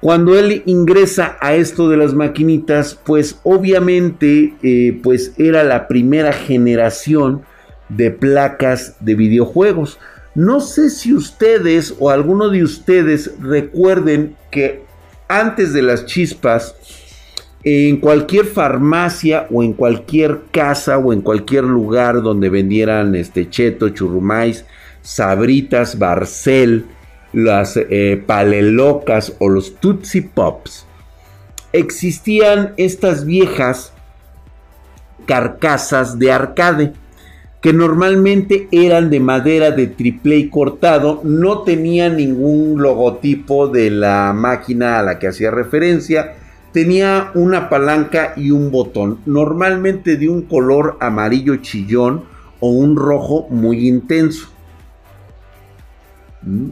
[0.00, 6.32] Cuando él ingresa a esto de las maquinitas, pues obviamente eh, pues era la primera
[6.32, 7.42] generación
[7.88, 10.00] de placas de videojuegos.
[10.34, 14.82] No sé si ustedes o alguno de ustedes recuerden que
[15.28, 16.74] antes de las chispas,
[17.64, 23.90] en cualquier farmacia o en cualquier casa o en cualquier lugar donde vendieran este cheto,
[23.90, 24.64] churrumais,
[25.02, 26.86] sabritas, barcel,
[27.32, 30.86] las eh, palelocas o los Tootsie Pops,
[31.72, 33.92] existían estas viejas
[35.26, 36.92] carcasas de arcade
[37.62, 44.98] que normalmente eran de madera de triple cortado, no tenía ningún logotipo de la máquina
[44.98, 46.34] a la que hacía referencia,
[46.72, 52.24] tenía una palanca y un botón, normalmente de un color amarillo chillón
[52.58, 54.48] o un rojo muy intenso.
[56.42, 56.70] Mm.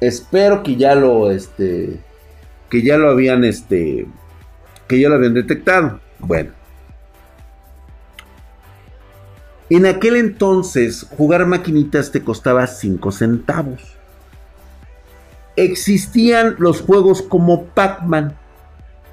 [0.00, 2.00] Espero que ya lo este
[2.68, 4.06] que ya lo habían este
[4.88, 6.00] que ya lo habían detectado.
[6.18, 6.50] Bueno,
[9.70, 13.96] En aquel entonces, jugar maquinitas te costaba 5 centavos.
[15.54, 18.36] Existían los juegos como Pac-Man,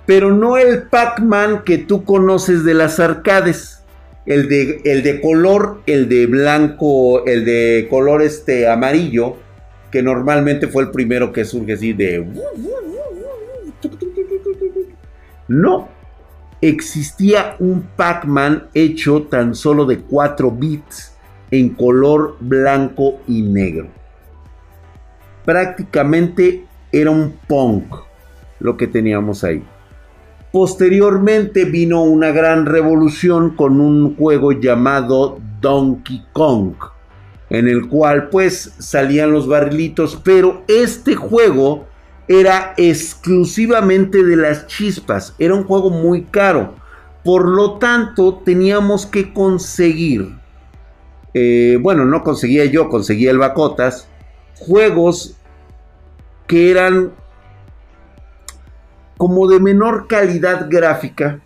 [0.08, 3.84] pero no el Pac-Man que tú conoces de las arcades.
[4.26, 9.38] El de, el de color, el de blanco, el de color este amarillo,
[9.92, 12.26] que normalmente fue el primero que surge así de...
[15.48, 15.88] No,
[16.62, 21.16] existía un Pac-Man hecho tan solo de 4 bits
[21.52, 23.88] en color blanco y negro.
[25.46, 27.96] Prácticamente era un punk
[28.60, 29.64] lo que teníamos ahí.
[30.52, 36.74] Posteriormente vino una gran revolución con un juego llamado Donkey Kong,
[37.50, 41.87] en el cual pues salían los barrilitos, pero este juego
[42.28, 45.34] era exclusivamente de las chispas.
[45.40, 46.76] Era un juego muy caro.
[47.24, 50.36] Por lo tanto, teníamos que conseguir,
[51.34, 54.08] eh, bueno, no conseguía yo, conseguía el Bacotas,
[54.56, 55.36] juegos
[56.48, 57.12] que eran
[59.18, 61.42] como de menor calidad gráfica,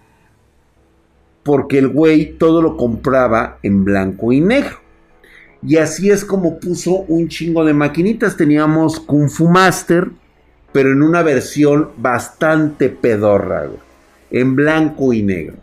[1.43, 4.77] porque el güey todo lo compraba en blanco y negro.
[5.63, 8.35] Y así es como puso un chingo de maquinitas.
[8.35, 10.11] Teníamos Kung Fu Master,
[10.71, 13.69] pero en una versión bastante pedorra,
[14.29, 15.55] en blanco y negro.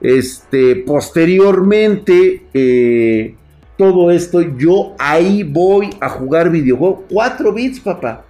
[0.00, 3.34] Este, posteriormente, eh,
[3.76, 7.04] todo esto, yo ahí voy a jugar videojuegos.
[7.10, 8.24] 4 bits, papá.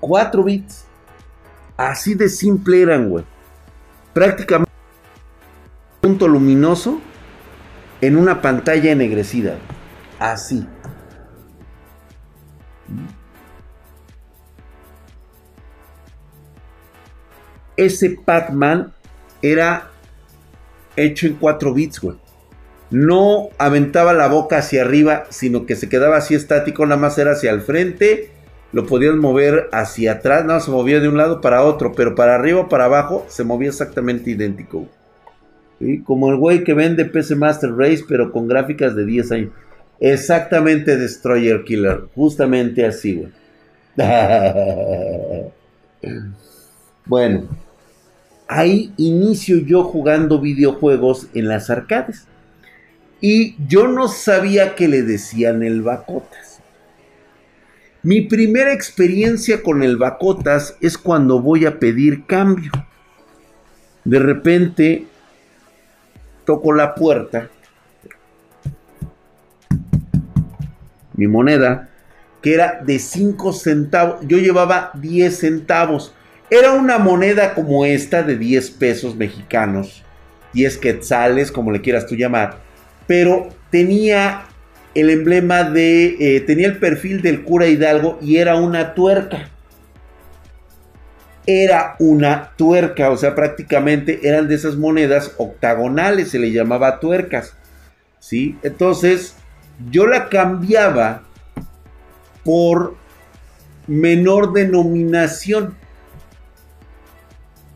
[0.00, 0.86] 4 bits.
[1.76, 3.24] Así de simple eran, güey.
[4.12, 4.70] Prácticamente
[6.02, 7.00] un punto luminoso
[8.00, 9.56] en una pantalla ennegrecida.
[10.18, 10.66] Así.
[17.78, 18.92] Ese Pac-Man
[19.40, 19.90] era
[20.96, 22.16] hecho en 4 bits, güey.
[22.90, 27.32] No aventaba la boca hacia arriba, sino que se quedaba así estático, nada más era
[27.32, 28.30] hacia el frente.
[28.72, 32.34] Lo podían mover hacia atrás, no, se movía de un lado para otro, pero para
[32.34, 34.86] arriba o para abajo se movía exactamente idéntico.
[36.04, 39.50] Como el güey que vende PC Master Race, pero con gráficas de 10 años.
[40.00, 43.32] Exactamente Destroyer Killer, justamente así, güey.
[47.06, 47.48] bueno,
[48.48, 52.26] ahí inicio yo jugando videojuegos en las arcades.
[53.20, 56.60] Y yo no sabía que le decían el Bacotas.
[58.02, 62.70] Mi primera experiencia con el Bacotas es cuando voy a pedir cambio.
[64.04, 65.06] De repente
[66.44, 67.50] toco la puerta.
[71.14, 71.90] Mi moneda,
[72.40, 74.26] que era de 5 centavos.
[74.26, 76.14] Yo llevaba 10 centavos.
[76.50, 80.04] Era una moneda como esta de 10 pesos mexicanos.
[80.54, 82.68] 10 quetzales, como le quieras tú llamar
[83.08, 84.44] pero tenía
[84.94, 89.48] el emblema de, eh, tenía el perfil del cura Hidalgo y era una tuerca.
[91.46, 97.56] Era una tuerca, o sea, prácticamente eran de esas monedas octagonales, se le llamaba tuercas.
[98.20, 98.58] ¿Sí?
[98.62, 99.34] Entonces,
[99.90, 101.22] yo la cambiaba
[102.44, 102.94] por
[103.86, 105.76] menor denominación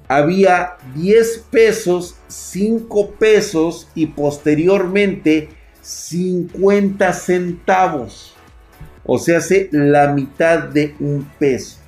[0.09, 5.49] había 10 pesos, 5 pesos y posteriormente
[5.81, 8.35] 50 centavos.
[9.05, 11.79] O sea, hace la mitad de un peso.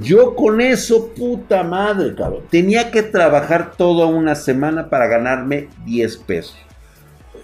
[0.00, 2.42] Yo con eso, puta madre, cabrón.
[2.50, 6.56] Tenía que trabajar toda una semana para ganarme 10 pesos.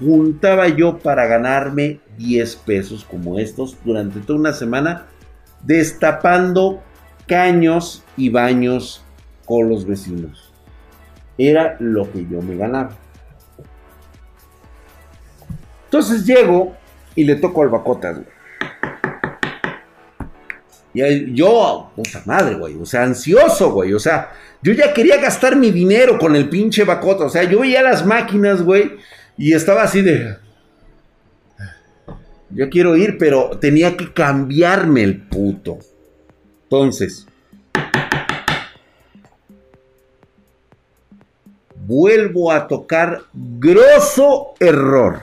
[0.00, 5.06] Juntaba yo para ganarme 10 pesos como estos durante toda una semana,
[5.62, 6.82] destapando
[7.28, 9.04] caños y baños
[9.50, 10.52] con los vecinos.
[11.36, 12.96] Era lo que yo me ganaba.
[15.86, 16.76] Entonces llego
[17.16, 18.20] y le toco al Bacotas.
[20.94, 22.76] Y yo, puta madre, güey.
[22.76, 23.92] O sea, ansioso, güey.
[23.92, 24.30] O sea,
[24.62, 27.24] yo ya quería gastar mi dinero con el pinche Bacota.
[27.24, 28.98] O sea, yo veía las máquinas, güey.
[29.36, 30.36] Y estaba así de.
[32.50, 35.80] Yo quiero ir, pero tenía que cambiarme el puto.
[36.62, 37.26] Entonces,
[41.90, 45.22] vuelvo a tocar grosso error.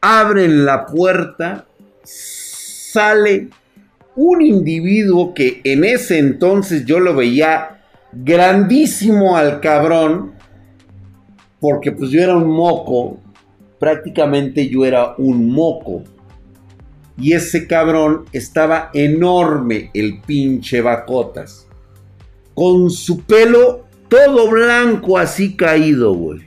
[0.00, 1.66] Abren la puerta,
[2.02, 3.50] sale
[4.16, 10.32] un individuo que en ese entonces yo lo veía grandísimo al cabrón,
[11.60, 13.20] porque pues yo era un moco,
[13.78, 16.04] prácticamente yo era un moco.
[17.18, 21.66] Y ese cabrón estaba enorme, el pinche Bacotas
[22.54, 26.40] con su pelo todo blanco así caído, güey.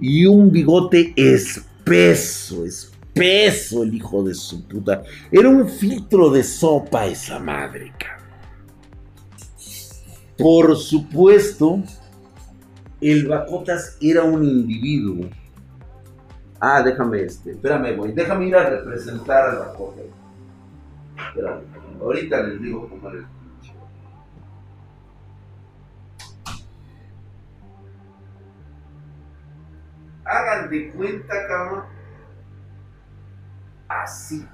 [0.00, 5.02] Y un bigote espeso, espeso el hijo de su puta.
[5.30, 8.16] Era un filtro de sopa esa madre, cabrón.
[10.38, 11.82] Por supuesto,
[13.00, 15.28] el Bacotas era un individuo.
[16.58, 20.04] Ah, déjame este, espérame, güey, déjame ir a representar al Bacotas.
[21.28, 21.62] Espérame,
[22.00, 23.24] ahorita les digo cómo les
[30.26, 31.84] Hagan de cuenta, cabrón.
[33.88, 34.44] Así.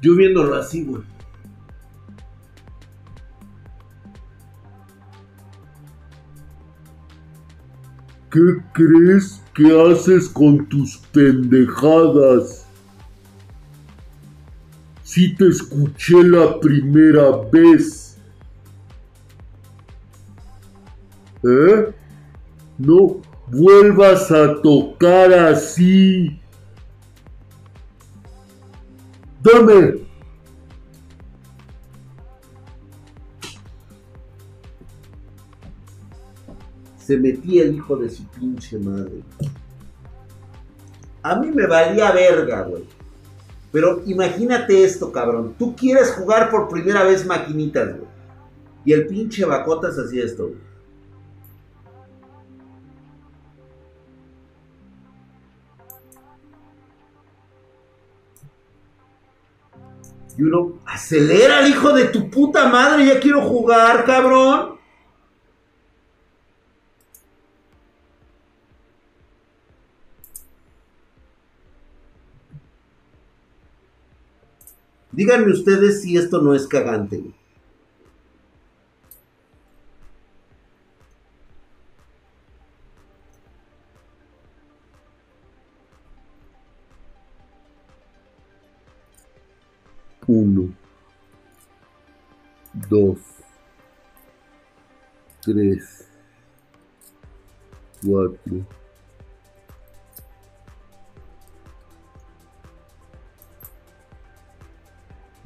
[0.00, 1.02] Yo viéndolo así, güey.
[8.30, 8.40] ¿Qué
[8.72, 12.67] crees que haces con tus pendejadas?
[15.08, 18.18] Si te escuché la primera vez.
[21.42, 21.94] ¿Eh?
[22.76, 26.38] No vuelvas a tocar así.
[29.42, 30.06] Dame.
[36.98, 39.22] se metía el hijo de su pinche madre.
[41.22, 42.97] A mí me valía verga, güey.
[43.70, 45.54] Pero imagínate esto, cabrón.
[45.58, 48.08] Tú quieres jugar por primera vez maquinitas, güey.
[48.84, 50.68] Y el pinche Bacotas hacía esto, güey.
[60.38, 64.77] Y uno, acelera el hijo de tu puta madre, ya quiero jugar, cabrón.
[75.18, 77.20] Díganme ustedes si esto no es cagante.
[90.28, 90.72] Uno,
[92.88, 93.18] dos,
[95.42, 96.06] tres,
[98.06, 98.77] cuatro.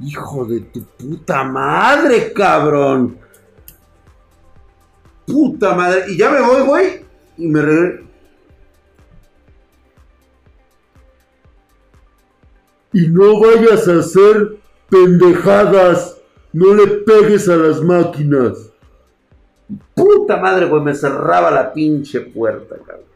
[0.05, 3.18] Hijo de tu puta madre, cabrón.
[5.26, 6.07] Puta madre.
[6.09, 7.05] Y ya me voy, güey.
[7.38, 8.05] Y me regreso.
[12.92, 16.18] Y no vayas a hacer pendejadas.
[16.53, 18.70] No le pegues a las máquinas.
[19.94, 20.82] Puta madre, güey.
[20.82, 23.07] Me cerraba la pinche puerta, cabrón.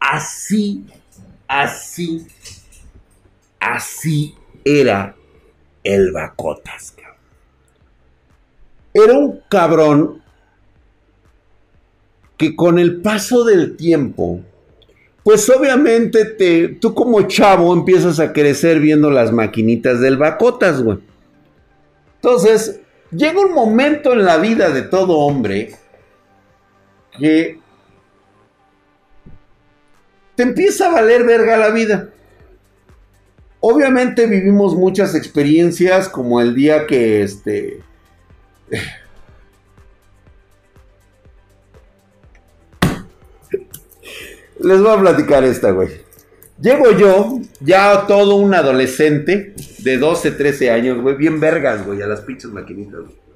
[0.00, 0.86] Así,
[1.46, 2.26] así
[3.66, 4.32] Así
[4.64, 5.16] era
[5.82, 6.94] el Bacotas.
[8.94, 10.22] Era un cabrón
[12.36, 14.40] que con el paso del tiempo,
[15.24, 20.98] pues obviamente te, tú como chavo empiezas a crecer viendo las maquinitas del Bacotas, güey.
[22.22, 25.74] Entonces, llega un momento en la vida de todo hombre
[27.18, 27.58] que
[30.36, 32.10] te empieza a valer verga la vida.
[33.60, 37.82] Obviamente vivimos muchas experiencias como el día que este...
[44.60, 45.88] Les voy a platicar esta, güey.
[46.60, 52.06] Llego yo, ya todo un adolescente de 12, 13 años, güey, bien vergas, güey, a
[52.06, 53.26] las pinches maquinitas, güey.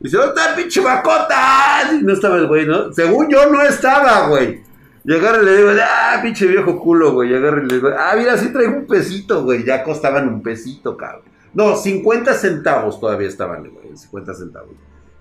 [0.00, 1.90] Dice, ¿dónde está el pinche macota?
[1.92, 2.92] Y no estaba el güey, ¿no?
[2.92, 4.62] Según yo no estaba, güey.
[5.08, 7.30] Y agarre y le digo, ah, pinche viejo culo, güey.
[7.32, 9.64] Y agarre y le digo, ah, mira, sí traigo un pesito, güey.
[9.64, 11.22] Ya costaban un pesito, cabrón.
[11.54, 13.96] No, 50 centavos todavía estaban, güey.
[13.96, 14.68] 50 centavos.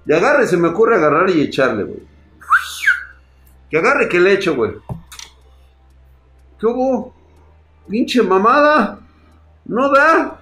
[0.06, 2.02] Y agarre, se me ocurre agarrar y echarle, güey.
[3.70, 4.74] Que agarre que le echo, güey.
[6.60, 7.16] ¿Qué hubo?
[7.88, 9.00] Pinche mamada.
[9.64, 10.42] No da.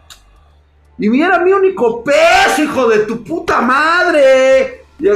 [0.98, 4.86] Y mira mi único peso, hijo de tu puta madre.
[4.98, 5.08] Y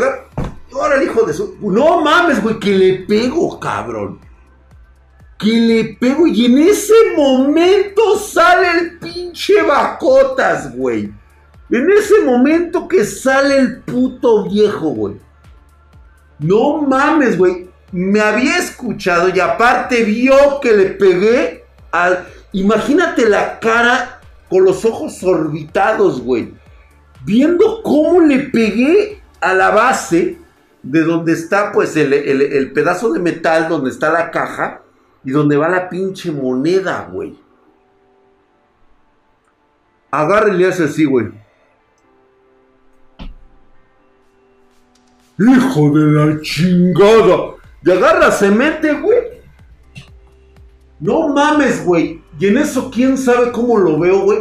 [0.74, 1.58] Ahora el hijo de su.
[1.62, 4.20] No mames, güey, que le pego, cabrón.
[5.38, 6.28] Que le pego.
[6.28, 11.12] Y en ese momento sale el pinche Bacotas, güey.
[11.72, 15.16] En ese momento que sale el puto viejo, güey.
[16.40, 17.70] No mames, güey.
[17.92, 22.28] Me había escuchado y aparte vio que le pegué al.
[22.52, 26.54] Imagínate la cara con los ojos orbitados, güey.
[27.24, 30.38] Viendo cómo le pegué a la base
[30.82, 34.82] de donde está pues el, pedazo de metal donde está la caja
[35.24, 37.38] y donde va la pinche moneda, güey.
[40.12, 41.28] Agarra y hace así, güey.
[45.38, 47.56] Hijo de la chingada.
[47.84, 49.20] Y agarra, se mete, güey.
[51.00, 52.22] No mames, güey.
[52.40, 54.40] Y en eso, quién sabe cómo lo veo, güey.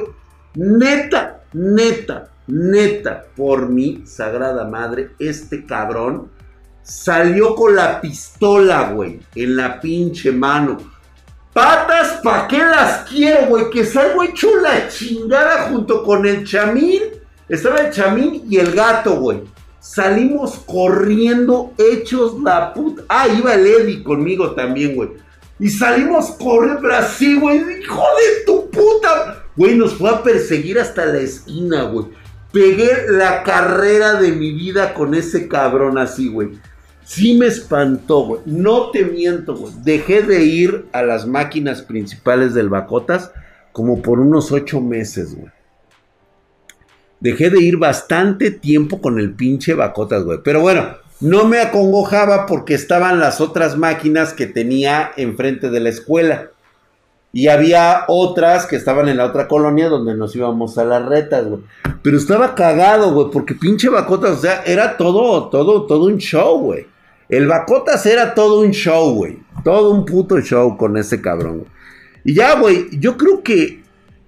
[0.54, 6.30] Neta, neta, neta, por mi sagrada madre, este cabrón
[6.82, 10.78] salió con la pistola, güey, en la pinche mano.
[11.52, 13.70] Patas, ¿pa' qué las quiero, güey?
[13.70, 17.02] Que salgo hecho la chingada junto con el chamín.
[17.48, 19.42] Estaba el chamín y el gato, güey.
[19.80, 23.02] Salimos corriendo hechos la puta.
[23.08, 25.10] Ah, iba el Eddie conmigo también, güey.
[25.58, 27.58] Y salimos corriendo, así, güey.
[27.80, 29.44] Hijo de tu puta.
[29.56, 32.06] Güey, nos fue a perseguir hasta la esquina, güey.
[32.52, 36.58] Pegué la carrera de mi vida con ese cabrón así, güey.
[37.04, 38.40] Sí me espantó, güey.
[38.46, 39.72] No te miento, güey.
[39.82, 43.32] Dejé de ir a las máquinas principales del Bacotas
[43.72, 45.50] como por unos ocho meses, güey.
[47.20, 50.38] Dejé de ir bastante tiempo con el pinche Bacotas, güey.
[50.44, 55.88] Pero bueno, no me acongojaba porque estaban las otras máquinas que tenía enfrente de la
[55.88, 56.50] escuela.
[57.32, 61.46] Y había otras que estaban en la otra colonia donde nos íbamos a las retas,
[61.46, 61.60] güey.
[62.02, 66.58] Pero estaba cagado, güey, porque pinche Bacotas, o sea, era todo, todo, todo un show,
[66.58, 66.86] güey.
[67.28, 69.38] El Bacotas era todo un show, güey.
[69.62, 71.64] Todo un puto show con ese cabrón.
[72.24, 73.82] Y ya, güey, yo creo que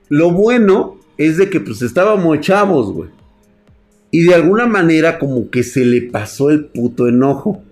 [0.09, 3.11] lo bueno es de que pues estábamos chavos, güey.
[4.11, 7.63] Y de alguna manera como que se le pasó el puto enojo.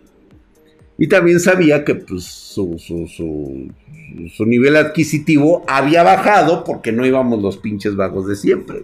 [1.00, 7.56] Y también sabía que pues su, su, nivel adquisitivo había bajado porque no íbamos los
[7.56, 8.82] pinches vagos de siempre.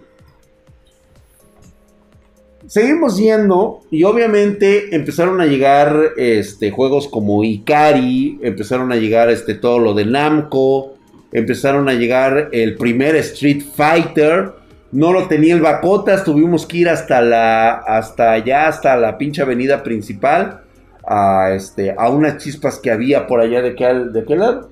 [2.67, 9.53] Seguimos yendo y obviamente empezaron a llegar este, juegos como Ikari, empezaron a llegar este,
[9.53, 10.95] todo lo de Namco,
[11.33, 14.53] empezaron a llegar el primer Street Fighter,
[14.93, 19.41] no lo tenía el Bacotas, tuvimos que ir hasta la, hasta allá, hasta la pinche
[19.41, 20.64] avenida principal,
[21.07, 24.71] a, este, a unas chispas que había por allá de, de aquel lado.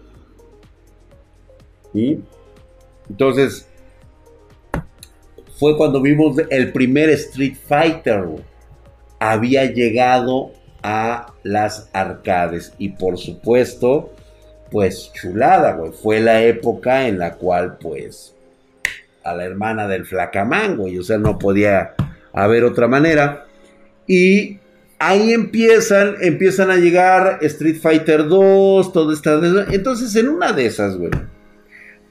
[1.94, 2.20] Y
[3.10, 3.68] entonces
[5.60, 8.26] fue cuando vimos el primer Street Fighter.
[9.20, 14.12] Había llegado a las arcades y por supuesto,
[14.72, 15.92] pues chulada, güey.
[15.92, 18.36] Fue la época en la cual, pues,
[19.24, 20.98] a la hermana del flacamán, güey.
[20.98, 21.94] O sea, no podía
[22.34, 23.46] haber otra manera.
[24.08, 24.60] Y
[25.08, 29.40] ahí empiezan, empiezan a llegar Street Fighter 2, todo esta...
[29.72, 31.12] Entonces, en una de esas, güey,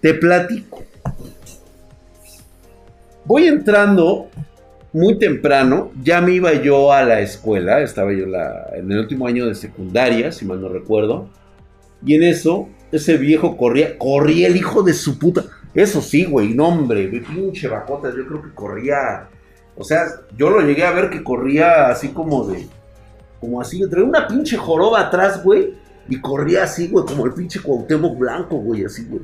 [0.01, 0.85] te platico.
[3.25, 4.29] Voy entrando
[4.93, 8.27] muy temprano, ya me iba yo a la escuela, estaba yo
[8.75, 11.31] en el último año de secundaria, si mal no recuerdo,
[12.05, 15.45] y en eso, ese viejo corría, corría el hijo de su puta.
[15.73, 19.29] Eso sí, güey, no hombre, pinche bacotas, yo creo que corría,
[19.77, 20.05] o sea,
[20.37, 22.67] yo lo llegué a ver que corría así como de,
[23.43, 25.75] como así, traía una pinche joroba atrás, güey,
[26.09, 29.21] y corría así, güey, como el pinche Cuauhtémoc Blanco, güey, así, güey.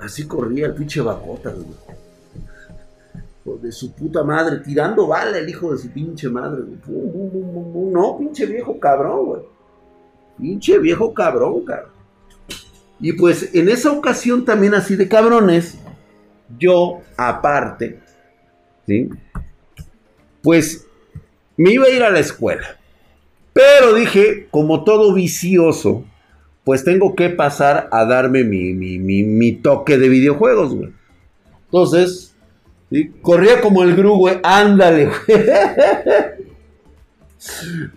[0.00, 1.96] Así corría el pinche bacotas, güey
[3.54, 8.78] de su puta madre, tirando bala el hijo de su pinche madre, no, pinche viejo
[8.78, 9.42] cabrón, güey.
[10.38, 11.92] Pinche viejo cabrón, cabrón.
[12.98, 15.78] Y pues en esa ocasión también así de cabrones,
[16.58, 18.00] yo aparte,
[18.86, 19.08] ¿sí?
[20.42, 20.86] Pues
[21.56, 22.75] me iba a ir a la escuela.
[23.56, 26.04] Pero dije, como todo vicioso,
[26.62, 30.90] pues tengo que pasar a darme mi, mi, mi toque de videojuegos, güey.
[31.64, 32.36] Entonces,
[33.22, 34.38] Corría como el Gru, güey.
[34.42, 35.46] Ándale, güey.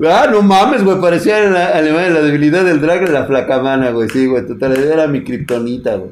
[0.05, 0.99] Ah, no mames, güey.
[1.01, 4.07] Parecía en la, la debilidad del drag en la flacamana, güey.
[4.10, 4.45] Sí, güey.
[4.45, 6.12] Total, era mi kriptonita, güey.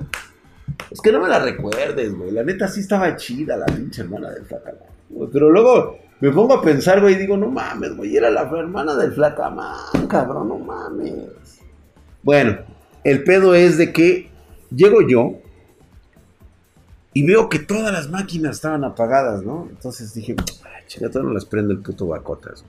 [0.90, 2.32] Es que no me la recuerdes, güey.
[2.32, 4.82] La neta sí estaba chida la pinche hermana del flacamán.
[5.32, 8.16] Pero luego me pongo a pensar, güey, y digo, no mames, güey.
[8.18, 11.60] Era la hermana del flacamán, cabrón, no mames.
[12.24, 12.58] Bueno,
[13.04, 14.30] el pedo es de que
[14.70, 15.36] llego yo
[17.14, 19.68] y veo que todas las máquinas estaban apagadas, ¿no?
[19.70, 20.36] Entonces dije,
[20.88, 22.64] chica, no las prende el puto Bacotas.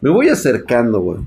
[0.00, 1.20] Me voy acercando, güey.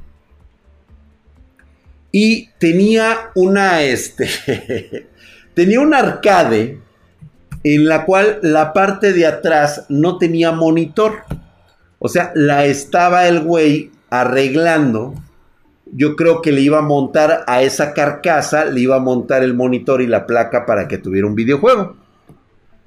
[2.12, 5.08] Y tenía una, este,
[5.54, 6.80] tenía un arcade
[7.66, 11.24] en la cual la parte de atrás no tenía monitor.
[11.98, 15.16] O sea, la estaba el güey arreglando.
[15.92, 19.56] Yo creo que le iba a montar a esa carcasa, le iba a montar el
[19.56, 21.96] monitor y la placa para que tuviera un videojuego.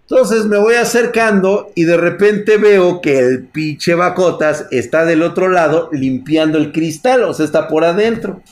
[0.03, 5.49] Entonces me voy acercando y de repente veo que el pinche Bacotas está del otro
[5.49, 8.43] lado limpiando el cristal, o sea, está por adentro.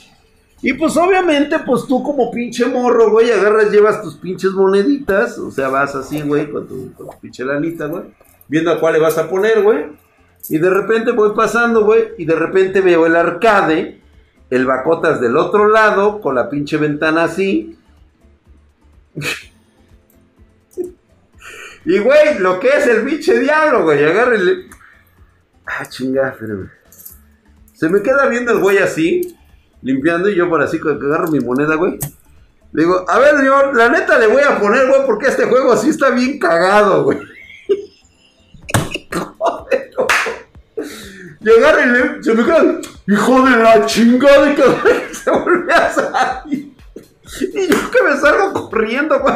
[0.63, 5.51] Y pues obviamente, pues tú como pinche morro, güey, agarras, llevas tus pinches moneditas, o
[5.51, 8.05] sea, vas así, güey, con tu, pinche lanita, güey,
[8.49, 9.85] viendo a cuál le vas a poner, güey.
[10.49, 14.01] Y de repente voy pasando, güey, y de repente veo el arcade,
[14.49, 17.77] el Bacotas del otro lado, con la pinche ventana así.
[21.87, 24.05] Y, güey, lo que es el pinche diablo, güey.
[24.05, 24.67] Agárrele.
[25.65, 26.69] Ah, chingada, espérame.
[27.73, 29.36] Se me queda viendo el güey así,
[29.87, 31.99] limpiando, y yo por así, agarro mi moneda, güey.
[32.73, 35.73] Le digo, a ver, yo, la neta le voy a poner, güey, porque este juego
[35.73, 37.19] así está bien cagado, güey.
[39.39, 39.91] Joder,
[41.59, 44.65] agarra y le, se me queda, hijo de la chingada, y que
[45.15, 46.75] se vuelve a salir.
[47.55, 49.35] Y yo que me salgo corriendo, güey.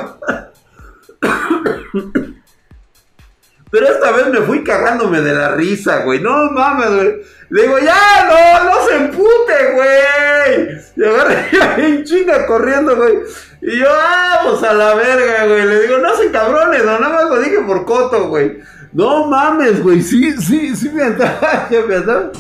[3.70, 6.20] Pero esta vez me fui cagándome de la risa, güey.
[6.20, 7.22] No mames, güey.
[7.50, 7.94] Le digo, ya,
[8.28, 10.80] no, no se empute, güey.
[10.96, 11.46] Y agarré
[11.86, 13.18] en chinga corriendo, güey.
[13.62, 15.66] Y yo, vamos a la verga, güey.
[15.66, 18.58] Le digo, no se cabrones, no, nada más lo dije por coto, güey.
[18.92, 20.00] No mames, güey.
[20.02, 21.68] Sí, sí, sí me andaba.
[21.70, 22.32] Ya me andaba.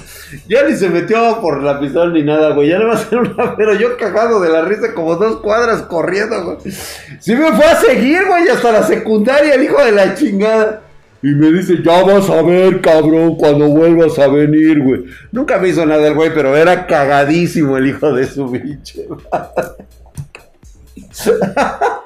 [0.48, 2.68] Ya ni se metió por la pistola ni nada, güey.
[2.68, 3.56] Ya no va a ser una.
[3.56, 6.72] Pero yo cagado de la risa como dos cuadras corriendo, güey.
[7.20, 10.82] Sí me fue a seguir, güey, hasta la secundaria, el hijo de la chingada.
[11.22, 15.04] Y me dice, ya vas a ver, cabrón, cuando vuelvas a venir, güey.
[15.32, 19.06] Nunca me hizo nada el güey, pero era cagadísimo el hijo de su biche.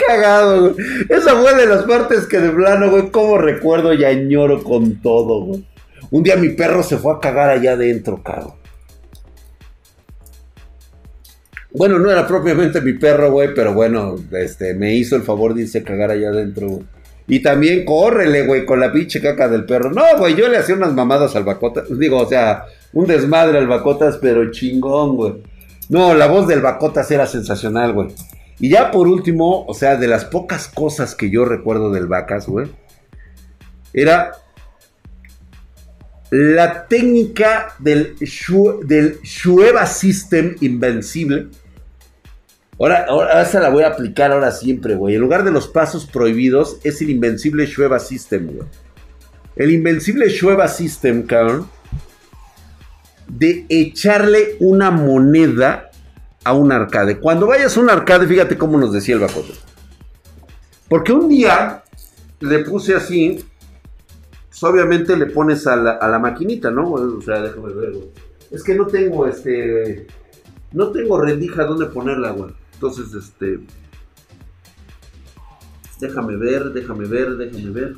[0.06, 0.86] Cagado, güey.
[1.08, 5.44] Esa fue de las partes que de plano, güey, como recuerdo y añoro con todo,
[5.44, 5.64] güey.
[6.10, 8.54] Un día mi perro se fue a cagar allá adentro, cabrón.
[11.70, 15.62] Bueno, no era propiamente mi perro, güey, pero bueno, este, me hizo el favor de
[15.62, 16.93] irse a cagar allá adentro, güey.
[17.26, 19.90] Y también córrele, güey, con la pinche caca del perro.
[19.90, 21.86] No, güey, yo le hacía unas mamadas al Bacotas.
[21.98, 25.34] Digo, o sea, un desmadre al Bacotas, pero chingón, güey.
[25.88, 28.08] No, la voz del Bacotas era sensacional, güey.
[28.60, 32.46] Y ya por último, o sea, de las pocas cosas que yo recuerdo del Vacas,
[32.46, 32.68] güey,
[33.92, 34.32] era
[36.30, 38.16] la técnica del,
[38.84, 41.48] del Shueva System Invencible
[42.78, 45.14] Ahora, ahora esa la voy a aplicar ahora siempre, güey.
[45.14, 48.68] En lugar de los pasos prohibidos, es el invencible Shueva System, güey.
[49.56, 51.68] El invencible Shueva System, cabrón.
[53.28, 55.90] De echarle una moneda
[56.42, 57.20] a un arcade.
[57.20, 59.52] Cuando vayas a un arcade, fíjate cómo nos decía el bajote.
[60.88, 61.84] Porque un día
[62.40, 63.44] le puse así.
[64.48, 66.90] Pues obviamente le pones a la, a la maquinita, ¿no?
[66.92, 68.08] O sea, déjame ver, güey.
[68.50, 70.06] Es que no tengo este.
[70.72, 72.52] No tengo rendija donde ponerla, güey.
[72.84, 73.60] Entonces, este...
[75.98, 77.96] Déjame ver, déjame ver, déjame ver.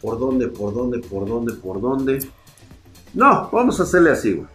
[0.00, 2.18] ¿Por dónde, por dónde, por dónde, por dónde?
[3.14, 4.48] No, vamos a hacerle así, güey.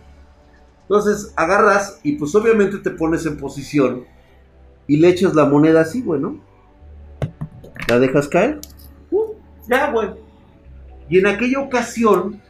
[0.81, 4.03] Entonces agarras y pues obviamente te pones en posición
[4.87, 6.41] y le echas la moneda así, güey, ¿no?
[7.87, 8.59] La dejas caer.
[9.09, 9.35] Uh,
[9.69, 10.09] ya, güey.
[11.07, 12.41] Y en aquella ocasión,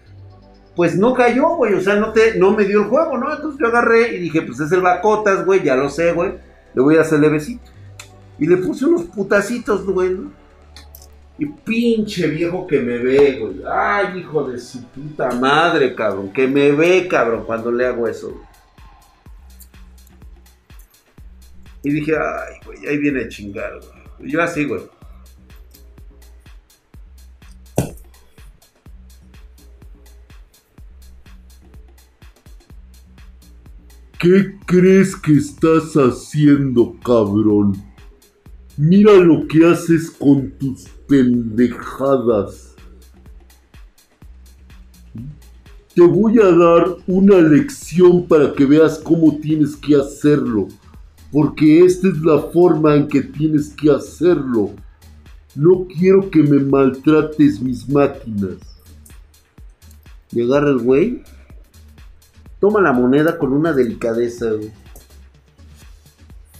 [0.75, 3.33] pues no cayó, güey, o sea, no, te, no me dio el juego, ¿no?
[3.33, 6.33] Entonces yo agarré y dije, pues es el Bacotas, güey, ya lo sé, güey,
[6.73, 7.69] le voy a hacer levecito.
[8.39, 10.31] Y le puse unos putacitos, güey, ¿no?
[11.37, 13.61] Y pinche viejo que me ve, güey.
[13.69, 16.31] Ay, hijo de su puta madre, cabrón.
[16.31, 18.39] Que me ve, cabrón, cuando le hago eso.
[21.83, 24.31] Y dije, ay, güey, ahí viene a chingar, güey.
[24.31, 24.81] Yo así, güey.
[34.21, 37.75] ¿Qué crees que estás haciendo, cabrón?
[38.77, 42.75] Mira lo que haces con tus pendejadas.
[45.95, 50.67] Te voy a dar una lección para que veas cómo tienes que hacerlo.
[51.31, 54.69] Porque esta es la forma en que tienes que hacerlo.
[55.55, 58.59] No quiero que me maltrates mis máquinas.
[60.31, 61.23] Y agarra el güey
[62.61, 64.71] Toma la moneda con una delicadeza, güey.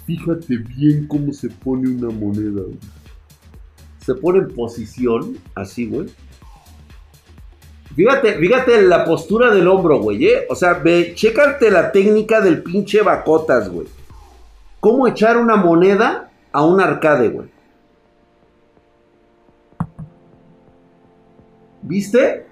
[0.07, 2.79] Fíjate bien cómo se pone una moneda, güey.
[4.03, 6.09] Se pone en posición, así, güey.
[7.95, 10.47] Fíjate, fíjate la postura del hombro, güey, ¿eh?
[10.49, 13.87] O sea, ve, chécate la técnica del pinche bacotas, güey.
[14.79, 17.47] ¿Cómo echar una moneda a un arcade, güey?
[21.83, 22.47] ¿Viste?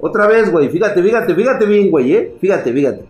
[0.00, 0.68] Otra vez, güey.
[0.70, 2.36] Fíjate, fíjate, fíjate bien, güey, ¿eh?
[2.40, 3.04] Fíjate, fíjate.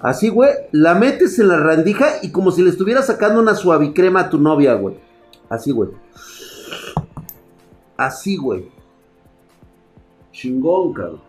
[0.00, 0.50] Así, güey.
[0.72, 4.38] La metes en la randija y como si le estuvieras sacando una suavicrema a tu
[4.38, 4.96] novia, güey.
[5.48, 5.90] Así, güey.
[7.96, 8.68] Así, güey.
[10.32, 11.20] Chingón, cabrón.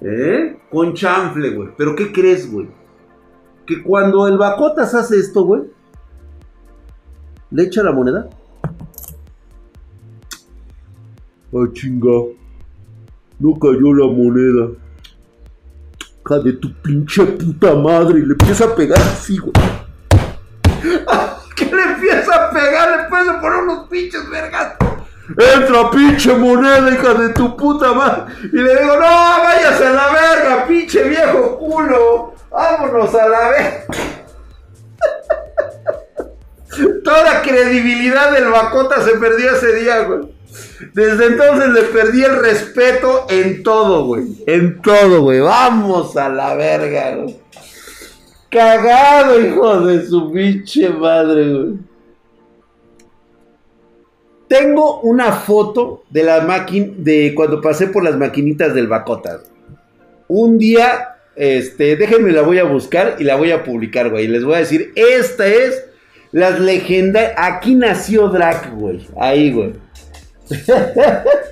[0.00, 0.58] ¿Eh?
[0.70, 1.70] Con chanfle, güey.
[1.76, 2.68] Pero ¿qué crees, güey?
[3.66, 5.62] Que cuando el Bacotas hace esto, güey.
[7.50, 8.28] Le echa la moneda.
[11.52, 12.45] Ay, chingón
[13.38, 14.68] no cayó la moneda.
[16.24, 18.20] Hija de tu pinche puta madre.
[18.20, 19.52] Y le empieza a pegar así, güey.
[21.56, 22.88] ¿Qué le empieza a pegar?
[22.88, 24.74] Le empieza a poner unos pinches vergas.
[25.28, 28.32] Entra, pinche moneda, hija de tu puta madre.
[28.52, 32.34] Y le digo, no, váyase a la verga, pinche viejo culo.
[32.50, 33.84] Vámonos a la verga.
[37.04, 40.35] Toda credibilidad del Bacota se perdió ese día, güey.
[40.92, 44.44] Desde entonces le perdí el respeto en todo, güey.
[44.46, 45.40] En todo, güey.
[45.40, 47.26] Vamos a la verga.
[48.50, 51.74] Cagado, hijo de su pinche madre, güey.
[54.48, 59.40] Tengo una foto de la máquina, de cuando pasé por las maquinitas del Bacota.
[60.28, 64.28] Un día, este, déjenme la voy a buscar y la voy a publicar, güey.
[64.28, 65.84] Les voy a decir, esta es
[66.30, 67.32] las leyendas.
[67.36, 69.06] Aquí nació Drac, güey.
[69.18, 69.72] Ahí, güey.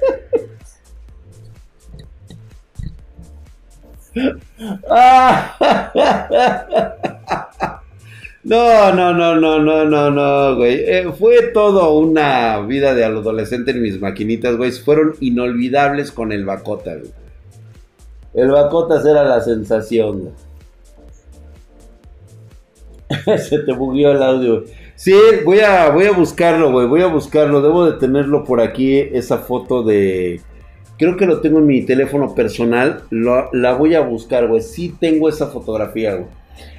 [8.45, 10.85] No, no, no, no, no, no, no, güey.
[10.85, 14.71] Eh, fue todo una vida de adolescente en mis maquinitas, güey.
[14.73, 17.13] Fueron inolvidables con el Bacotas, güey.
[18.35, 20.35] El Bacotas era la sensación, güey.
[23.39, 24.65] Se te bugueó el audio.
[24.97, 25.15] Sí,
[25.45, 26.87] voy a, voy a buscarlo, güey.
[26.87, 27.61] Voy a buscarlo.
[27.61, 30.41] Debo de tenerlo por aquí, esa foto de...
[30.97, 33.03] Creo que lo tengo en mi teléfono personal.
[33.11, 34.63] la voy a buscar, güey.
[34.63, 36.29] Sí tengo esa fotografía, güey.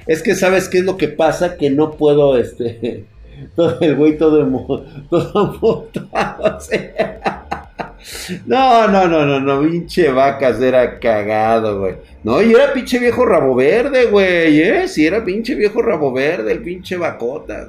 [0.06, 3.04] Es que sabes qué es lo que pasa, que no puedo, este,
[3.56, 4.46] todo el güey todo,
[5.10, 5.88] todo
[8.46, 11.96] No, no, no, no, no, pinche vacas era cagado, güey.
[12.22, 14.86] No, y era pinche viejo rabo verde, güey, ¿eh?
[14.86, 17.68] Sí, era pinche viejo rabo verde, el pinche vacota.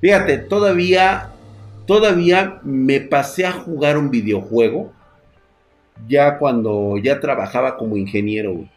[0.00, 1.30] Fíjate, todavía,
[1.86, 4.92] todavía me pasé a jugar un videojuego
[6.08, 8.70] ya cuando ya trabajaba como ingeniero, güey.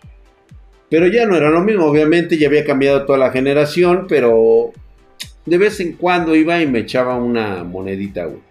[0.89, 4.71] Pero ya no era lo mismo, obviamente ya había cambiado toda la generación, pero
[5.45, 8.41] de vez en cuando iba y me echaba una monedita, güey.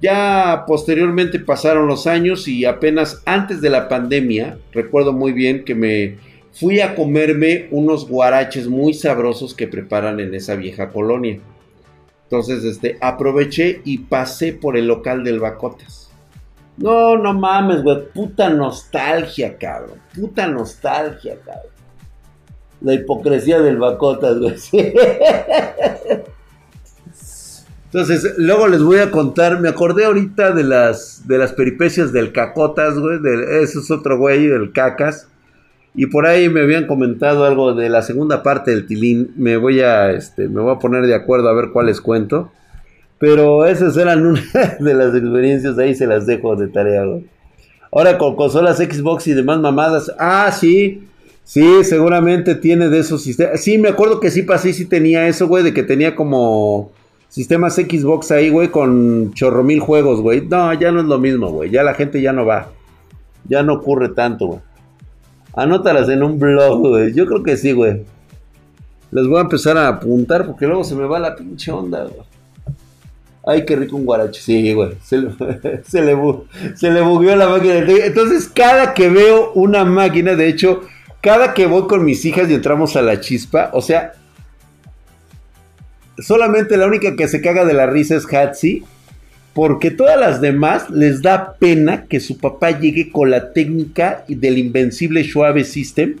[0.00, 5.76] Ya posteriormente pasaron los años y apenas antes de la pandemia, recuerdo muy bien que
[5.76, 6.16] me
[6.52, 11.40] fui a comerme unos guaraches muy sabrosos que preparan en esa vieja colonia.
[12.24, 16.10] Entonces, este, aproveché y pasé por el local del Bacotas.
[16.78, 18.08] No, no mames, güey.
[18.12, 19.98] Puta nostalgia, cabrón.
[20.14, 21.72] Puta nostalgia, cabrón.
[22.80, 24.54] La hipocresía del Bacotas, güey.
[27.92, 29.60] Entonces, luego les voy a contar.
[29.60, 33.18] Me acordé ahorita de las, de las peripecias del Cacotas, güey.
[33.62, 35.28] ese es otro güey, del Cacas.
[35.94, 39.32] Y por ahí me habían comentado algo de la segunda parte del Tilín.
[39.36, 42.50] Me voy a, este, me voy a poner de acuerdo a ver cuál les cuento.
[43.18, 44.42] Pero esas eran una
[44.80, 47.26] de las experiencias, ahí se las dejo de tarea, güey.
[47.92, 50.10] Ahora con consolas Xbox y demás mamadas.
[50.18, 51.06] Ah, sí.
[51.44, 53.60] Sí, seguramente tiene de esos sistemas.
[53.60, 56.92] Sí, me acuerdo que sí pasé, sí tenía eso, güey, de que tenía como
[57.28, 60.46] sistemas Xbox ahí, güey, con chorro mil juegos, güey.
[60.48, 61.68] No, ya no es lo mismo, güey.
[61.70, 62.70] Ya la gente ya no va.
[63.46, 64.60] Ya no ocurre tanto, güey.
[65.54, 67.12] Anótalas en un blog, güey.
[67.12, 68.04] Yo creo que sí, güey.
[69.10, 72.26] Les voy a empezar a apuntar porque luego se me va la pinche onda, güey.
[73.44, 74.40] Ay, qué rico un guarache.
[74.40, 74.92] Sí, güey.
[75.02, 75.30] Se le,
[75.84, 76.16] se le,
[76.76, 77.74] se le bugueó la máquina.
[77.74, 80.82] Entonces, cada que veo una máquina, de hecho,
[81.20, 84.12] cada que voy con mis hijas y entramos a la chispa, o sea,
[86.18, 88.84] solamente la única que se caga de la risa es Hatsi.
[89.54, 94.58] Porque todas las demás les da pena que su papá llegue con la técnica del
[94.58, 96.16] invencible Schwabe System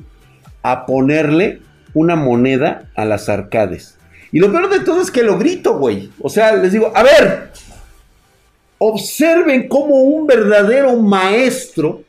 [0.62, 1.60] a ponerle
[1.94, 3.96] una moneda a las arcades.
[4.32, 6.10] Y lo peor de todo es que lo grito, güey.
[6.20, 7.50] O sea, les digo, a ver,
[8.78, 12.02] observen cómo un verdadero maestro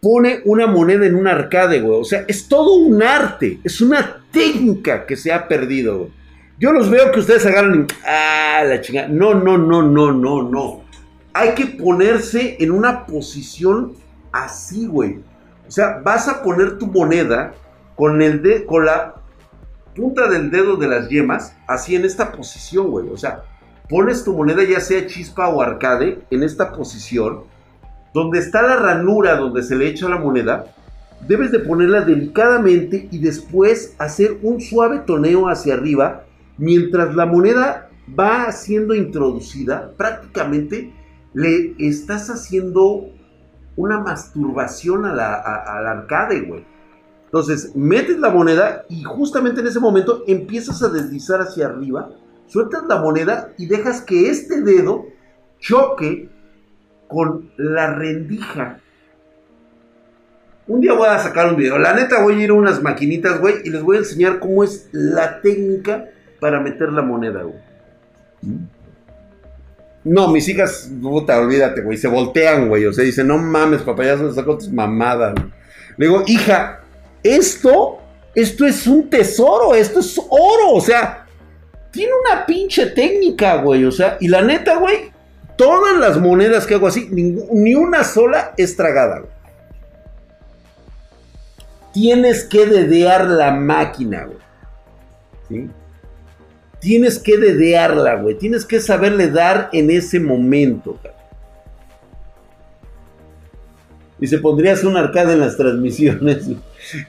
[0.00, 2.00] pone una moneda en un arcade, güey.
[2.00, 6.17] O sea, es todo un arte, es una técnica que se ha perdido, güey.
[6.58, 7.94] Yo los veo que ustedes agarran y...
[8.04, 9.08] Ah, la chingada.
[9.08, 10.82] No, no, no, no, no, no.
[11.32, 13.92] Hay que ponerse en una posición
[14.32, 15.20] así, güey.
[15.68, 17.52] O sea, vas a poner tu moneda
[17.94, 19.14] con, el de, con la
[19.94, 23.08] punta del dedo de las yemas, así en esta posición, güey.
[23.08, 23.42] O sea,
[23.88, 27.42] pones tu moneda, ya sea chispa o arcade, en esta posición,
[28.14, 30.66] donde está la ranura donde se le echa la moneda,
[31.26, 36.24] debes de ponerla delicadamente y después hacer un suave toneo hacia arriba,
[36.58, 37.88] mientras la moneda
[38.18, 40.92] va siendo introducida, prácticamente
[41.34, 43.10] le estás haciendo
[43.76, 46.64] una masturbación a la, al arcade, güey.
[47.26, 52.10] Entonces, metes la moneda y justamente en ese momento empiezas a deslizar hacia arriba,
[52.46, 55.06] sueltas la moneda y dejas que este dedo
[55.58, 56.30] choque
[57.06, 58.80] con la rendija.
[60.66, 61.78] Un día voy a sacar un video.
[61.78, 64.64] La neta voy a ir a unas maquinitas, güey, y les voy a enseñar cómo
[64.64, 66.08] es la técnica
[66.40, 67.58] para meter la moneda, güey.
[70.04, 72.86] No, mis hijas, puta, olvídate, güey, se voltean, güey.
[72.86, 75.34] O sea, dicen, no mames, papá, ya se sacó tus mamadas.
[75.96, 76.80] Le digo, hija,
[77.22, 77.98] esto,
[78.34, 81.26] esto es un tesoro, esto es oro, o sea,
[81.90, 85.10] tiene una pinche técnica, güey, o sea, y la neta, güey,
[85.56, 89.32] todas las monedas que hago así, ni, una sola es tragada, güey.
[91.92, 94.38] Tienes que dedear la máquina, güey.
[95.48, 95.70] ¿Sí?
[96.80, 98.36] Tienes que dedearla, güey.
[98.36, 100.98] Tienes que saberle dar en ese momento.
[104.20, 106.48] Y se pondrías un arcade en las transmisiones.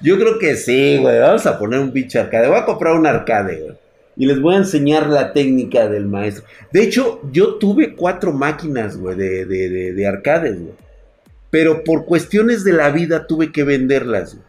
[0.01, 1.19] Yo creo que sí, güey.
[1.19, 2.47] Vamos a poner un pinche arcade.
[2.47, 3.77] Voy a comprar un arcade, güey.
[4.15, 6.43] Y les voy a enseñar la técnica del maestro.
[6.73, 10.73] De hecho, yo tuve cuatro máquinas, güey, de, de, de, arcades, güey.
[11.49, 14.48] Pero por cuestiones de la vida tuve que venderlas, güey.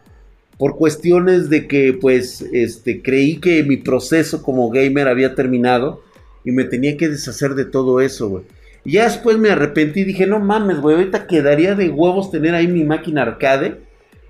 [0.61, 6.03] Por cuestiones de que, pues, este, creí que mi proceso como gamer había terminado
[6.43, 8.43] y me tenía que deshacer de todo eso, güey.
[8.85, 12.53] Y ya después me arrepentí y dije, no mames, güey, ahorita quedaría de huevos tener
[12.53, 13.79] ahí mi máquina arcade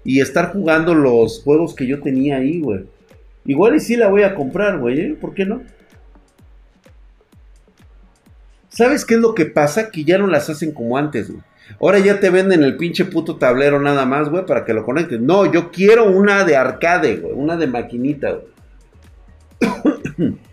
[0.06, 2.86] y estar jugando los juegos que yo tenía ahí, güey.
[3.44, 5.18] Igual y sí la voy a comprar, güey, ¿eh?
[5.20, 5.64] ¿Por qué no?
[8.70, 9.92] ¿Sabes qué es lo que pasa?
[9.92, 11.44] Que ya no las hacen como antes, güey.
[11.80, 15.20] Ahora ya te venden el pinche puto tablero nada más, güey, para que lo conectes.
[15.20, 17.34] No, yo quiero una de arcade, güey.
[17.34, 18.52] Una de maquinita, güey.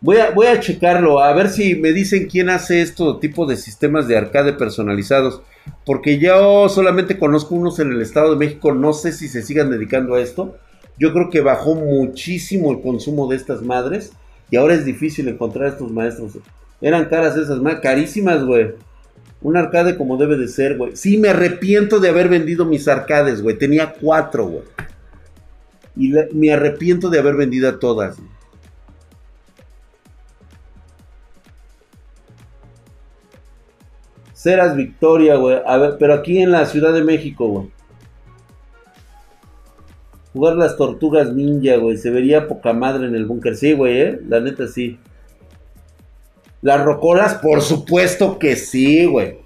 [0.00, 3.56] Voy a, voy a checarlo, a ver si me dicen quién hace esto tipo de
[3.56, 5.40] sistemas de arcade personalizados.
[5.86, 9.70] Porque yo solamente conozco unos en el Estado de México, no sé si se sigan
[9.70, 10.58] dedicando a esto.
[10.98, 14.12] Yo creo que bajó muchísimo el consumo de estas madres
[14.50, 16.38] y ahora es difícil encontrar estos maestros.
[16.80, 18.74] Eran caras esas, carísimas, güey.
[19.44, 20.96] Un arcade como debe de ser, güey.
[20.96, 23.58] Sí, me arrepiento de haber vendido mis arcades, güey.
[23.58, 24.64] Tenía cuatro, güey.
[25.96, 28.16] Y me arrepiento de haber vendido a todas.
[28.16, 28.30] Güey.
[34.32, 35.58] Ceras Victoria, güey.
[35.66, 37.70] A ver, pero aquí en la Ciudad de México, güey.
[40.32, 41.98] Jugar las tortugas ninja, güey.
[41.98, 43.56] Se vería poca madre en el búnker.
[43.56, 44.20] Sí, güey, eh.
[44.26, 44.98] La neta sí.
[46.64, 49.36] Las rocolas, por supuesto que sí, güey.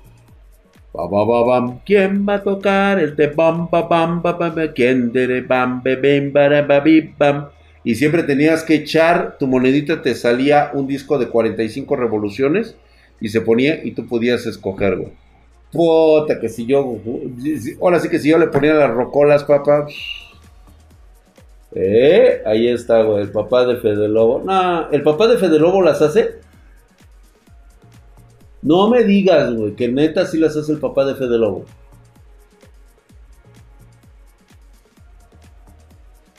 [0.95, 7.15] Ba, ¿Quién va a tocar el te bam bam bam bam ¿Quién de bam bam
[7.19, 7.49] bam
[7.83, 12.77] Y siempre tenías que echar tu monedita, te salía un disco de 45 revoluciones
[13.21, 15.11] y se ponía y tú podías escoger, güey.
[15.73, 16.99] Puta, que si yo.
[17.83, 19.89] Ahora sí que si yo le ponía las rocolas, papá.
[21.75, 24.41] Eh, ahí está, güey, el papá de Fede Lobo.
[24.45, 26.47] No, ¿el papá de Fede Lobo las hace?
[28.63, 31.65] No me digas, güey, que neta sí las hace el papá de Fede Lobo.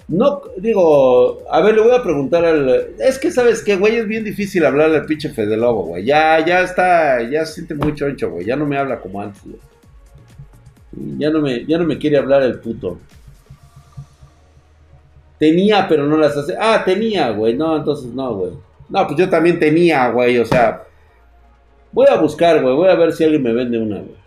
[0.09, 2.95] No, digo, a ver, le voy a preguntar al.
[2.97, 3.95] Es que, ¿sabes qué, güey?
[3.95, 6.03] Es bien difícil hablarle al pinche Fede Lobo, güey.
[6.03, 8.45] Ya, ya está, ya se siente muy choncho, güey.
[8.45, 9.59] Ya no me habla como antes, güey.
[11.19, 12.97] Ya no me, ya no me quiere hablar el puto.
[15.37, 16.55] Tenía, pero no las hace.
[16.59, 17.53] Ah, tenía, güey.
[17.55, 18.51] No, entonces no, güey.
[18.89, 20.39] No, pues yo también tenía, güey.
[20.39, 20.83] O sea,
[21.91, 22.75] voy a buscar, güey.
[22.75, 24.19] Voy a ver si alguien me vende una, güey.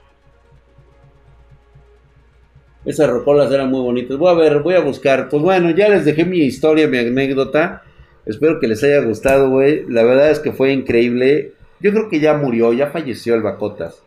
[2.84, 4.16] Esas rocolas eran muy bonitas.
[4.16, 5.28] Voy a ver, voy a buscar.
[5.28, 7.82] Pues bueno, ya les dejé mi historia, mi anécdota.
[8.26, 9.84] Espero que les haya gustado, güey.
[9.88, 11.52] La verdad es que fue increíble.
[11.80, 14.02] Yo creo que ya murió, ya falleció el Bacotas.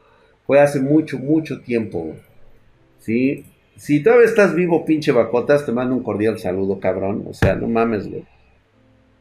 [0.45, 2.19] Fue hace mucho, mucho tiempo, güey.
[2.99, 3.45] Sí.
[3.77, 7.25] Si todavía estás vivo, pinche Bacotas, te mando un cordial saludo, cabrón.
[7.29, 8.23] O sea, no mames, güey.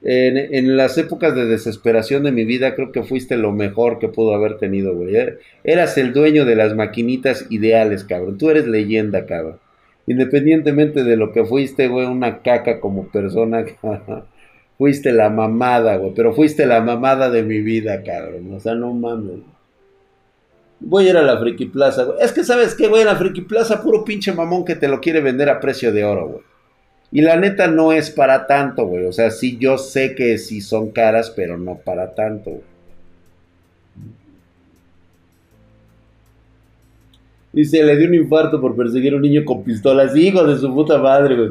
[0.06, 4.34] En, las épocas de desesperación de mi vida, creo que fuiste lo mejor que pudo
[4.34, 5.16] haber tenido, güey.
[5.16, 8.36] Eh, eras el dueño de las maquinitas ideales, cabrón.
[8.36, 9.58] Tú eres leyenda, cabrón.
[10.06, 13.64] Independientemente de lo que fuiste, güey, una caca como persona,
[14.78, 16.12] fuiste la mamada, güey.
[16.14, 18.52] Pero fuiste la mamada de mi vida, cabrón.
[18.52, 19.38] O sea, no mames.
[20.80, 22.18] Voy a ir a la Friki Plaza, güey.
[22.20, 23.04] Es que, ¿sabes qué, güey?
[23.04, 26.28] La Friki Plaza, puro pinche mamón que te lo quiere vender a precio de oro,
[26.28, 26.53] güey.
[27.14, 29.04] Y la neta no es para tanto, güey.
[29.04, 32.50] O sea, sí, yo sé que sí son caras, pero no para tanto.
[32.50, 32.62] Güey.
[37.52, 40.16] Dice, le dio un infarto por perseguir a un niño con pistolas.
[40.16, 41.50] Hijo de su puta madre, güey.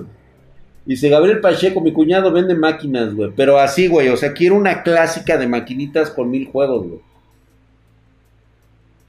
[0.86, 3.32] Dice, Gabriel Pacheco, mi cuñado vende máquinas, güey.
[3.34, 4.10] Pero así, güey.
[4.10, 7.00] O sea, quiero una clásica de maquinitas con mil juegos, güey.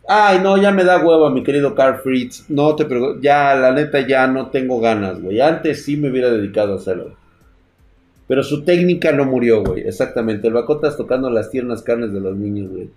[0.06, 2.44] Ay, no, ya me da hueva, mi querido Carl Fritz.
[2.48, 5.40] No te pregunto, ya, la neta, ya no tengo ganas, güey.
[5.40, 7.16] Antes sí me hubiera dedicado a hacerlo.
[8.26, 9.86] Pero su técnica no murió, güey.
[9.86, 10.48] Exactamente.
[10.48, 12.88] El Bacotas tocando las tiernas carnes de los niños, güey.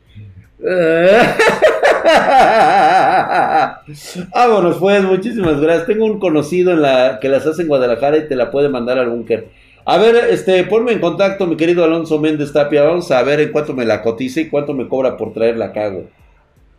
[4.34, 5.03] Vámonos, pues.
[5.03, 5.88] Muchísimas gracias.
[5.88, 8.99] Tengo un conocido en la que las hace en Guadalajara y te la puede mandar
[8.99, 9.49] al búnker.
[9.86, 12.84] A ver, este, ponme en contacto, mi querido Alonso Méndez Tapia.
[12.84, 15.89] Vamos a ver en cuánto me la cotiza y cuánto me cobra por traerla acá,
[15.89, 16.05] güey.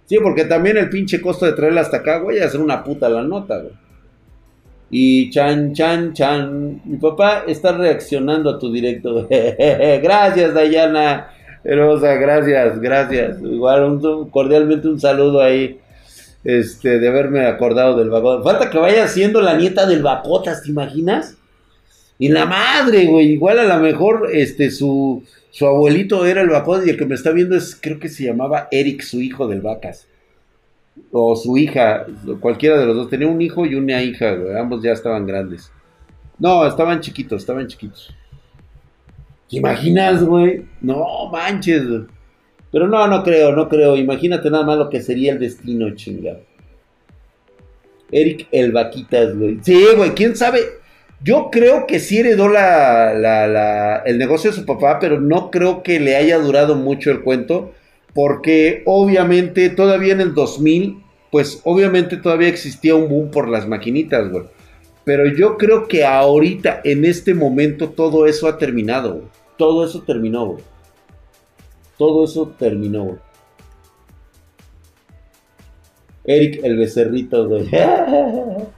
[0.09, 3.23] Sí, porque también el pinche costo de traerla hasta acá, güey, hacer una puta la
[3.23, 3.75] nota, güey.
[4.91, 6.81] Y chan, chan, chan.
[6.87, 9.29] Mi papá está reaccionando a tu directo.
[10.03, 11.29] gracias, Dayana.
[11.63, 13.43] Hermosa, gracias, gracias.
[13.43, 15.79] Igual, un, cordialmente un saludo ahí.
[16.43, 18.45] Este, de haberme acordado del Bacotas.
[18.45, 21.37] Falta que vaya siendo la nieta del Bacotas, ¿te imaginas?
[22.19, 23.33] Y la madre, güey.
[23.33, 27.15] Igual a lo mejor, este, su, su abuelito era el Bacotas y el que me
[27.15, 30.09] está viendo es, creo que se llamaba Eric, su hijo del Vacas.
[31.13, 32.07] O su hija,
[32.41, 33.09] cualquiera de los dos.
[33.09, 35.71] Tenía un hijo y una hija, Ambos ya estaban grandes.
[36.39, 38.15] No, estaban chiquitos, estaban chiquitos.
[39.49, 40.65] ¿Te imaginas, güey?
[40.81, 41.83] No manches,
[42.71, 43.97] Pero no, no creo, no creo.
[43.97, 46.41] Imagínate nada más lo que sería el destino, chingado.
[48.11, 49.59] Eric el Vaquitas, güey.
[49.63, 50.61] Sí, güey, quién sabe.
[51.21, 55.99] Yo creo que sí heredó la, el negocio de su papá, pero no creo que
[55.99, 57.73] le haya durado mucho el cuento,
[58.15, 61.03] porque obviamente todavía en el 2000,
[61.33, 64.45] pues obviamente todavía existía un boom por las maquinitas, güey.
[65.05, 69.27] Pero yo creo que ahorita, en este momento, todo eso ha terminado, güey.
[69.57, 70.65] Todo eso terminó, güey.
[71.97, 73.19] Todo eso terminó, güey.
[76.25, 77.69] Eric el becerrito, güey.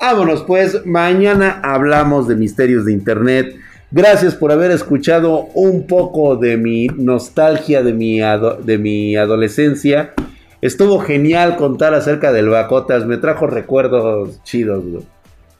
[0.00, 3.56] Vámonos pues, mañana hablamos de misterios de Internet.
[3.90, 10.14] Gracias por haber escuchado un poco de mi nostalgia de mi, de mi adolescencia.
[10.60, 15.04] Estuvo genial contar acerca del Bacotas, me trajo recuerdos chidos, güey.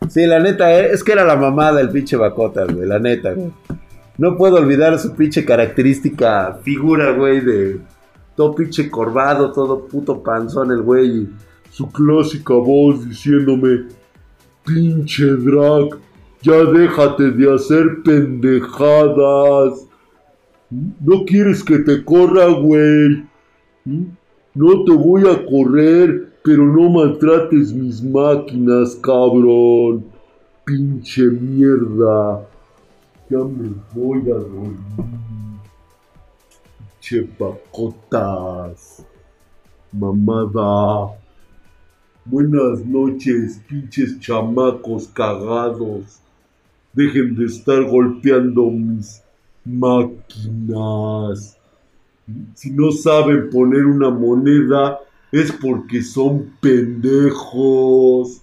[0.08, 3.32] Sí, la neta, eh, es que era la mamá del pinche Bacotas, güey, la neta,
[3.32, 3.52] güey.
[4.16, 7.80] No puedo olvidar su pinche característica figura, güey, de
[8.36, 11.28] todo pinche corvado, todo puto panzón el güey.
[11.70, 13.86] su clásica voz diciéndome,
[14.64, 15.98] pinche drag,
[16.42, 19.86] ya déjate de hacer pendejadas.
[20.70, 23.24] No quieres que te corra, güey.
[24.54, 30.04] No te voy a correr, pero no maltrates mis máquinas, cabrón.
[30.64, 32.46] Pinche mierda.
[33.30, 34.78] Ya me voy a dormir.
[37.00, 39.04] Pinche pacotas.
[39.92, 41.23] Mamada.
[42.26, 46.20] Buenas noches, pinches chamacos cagados.
[46.94, 49.22] Dejen de estar golpeando mis
[49.62, 51.58] máquinas.
[52.54, 55.00] Si no saben poner una moneda
[55.32, 58.40] es porque son pendejos.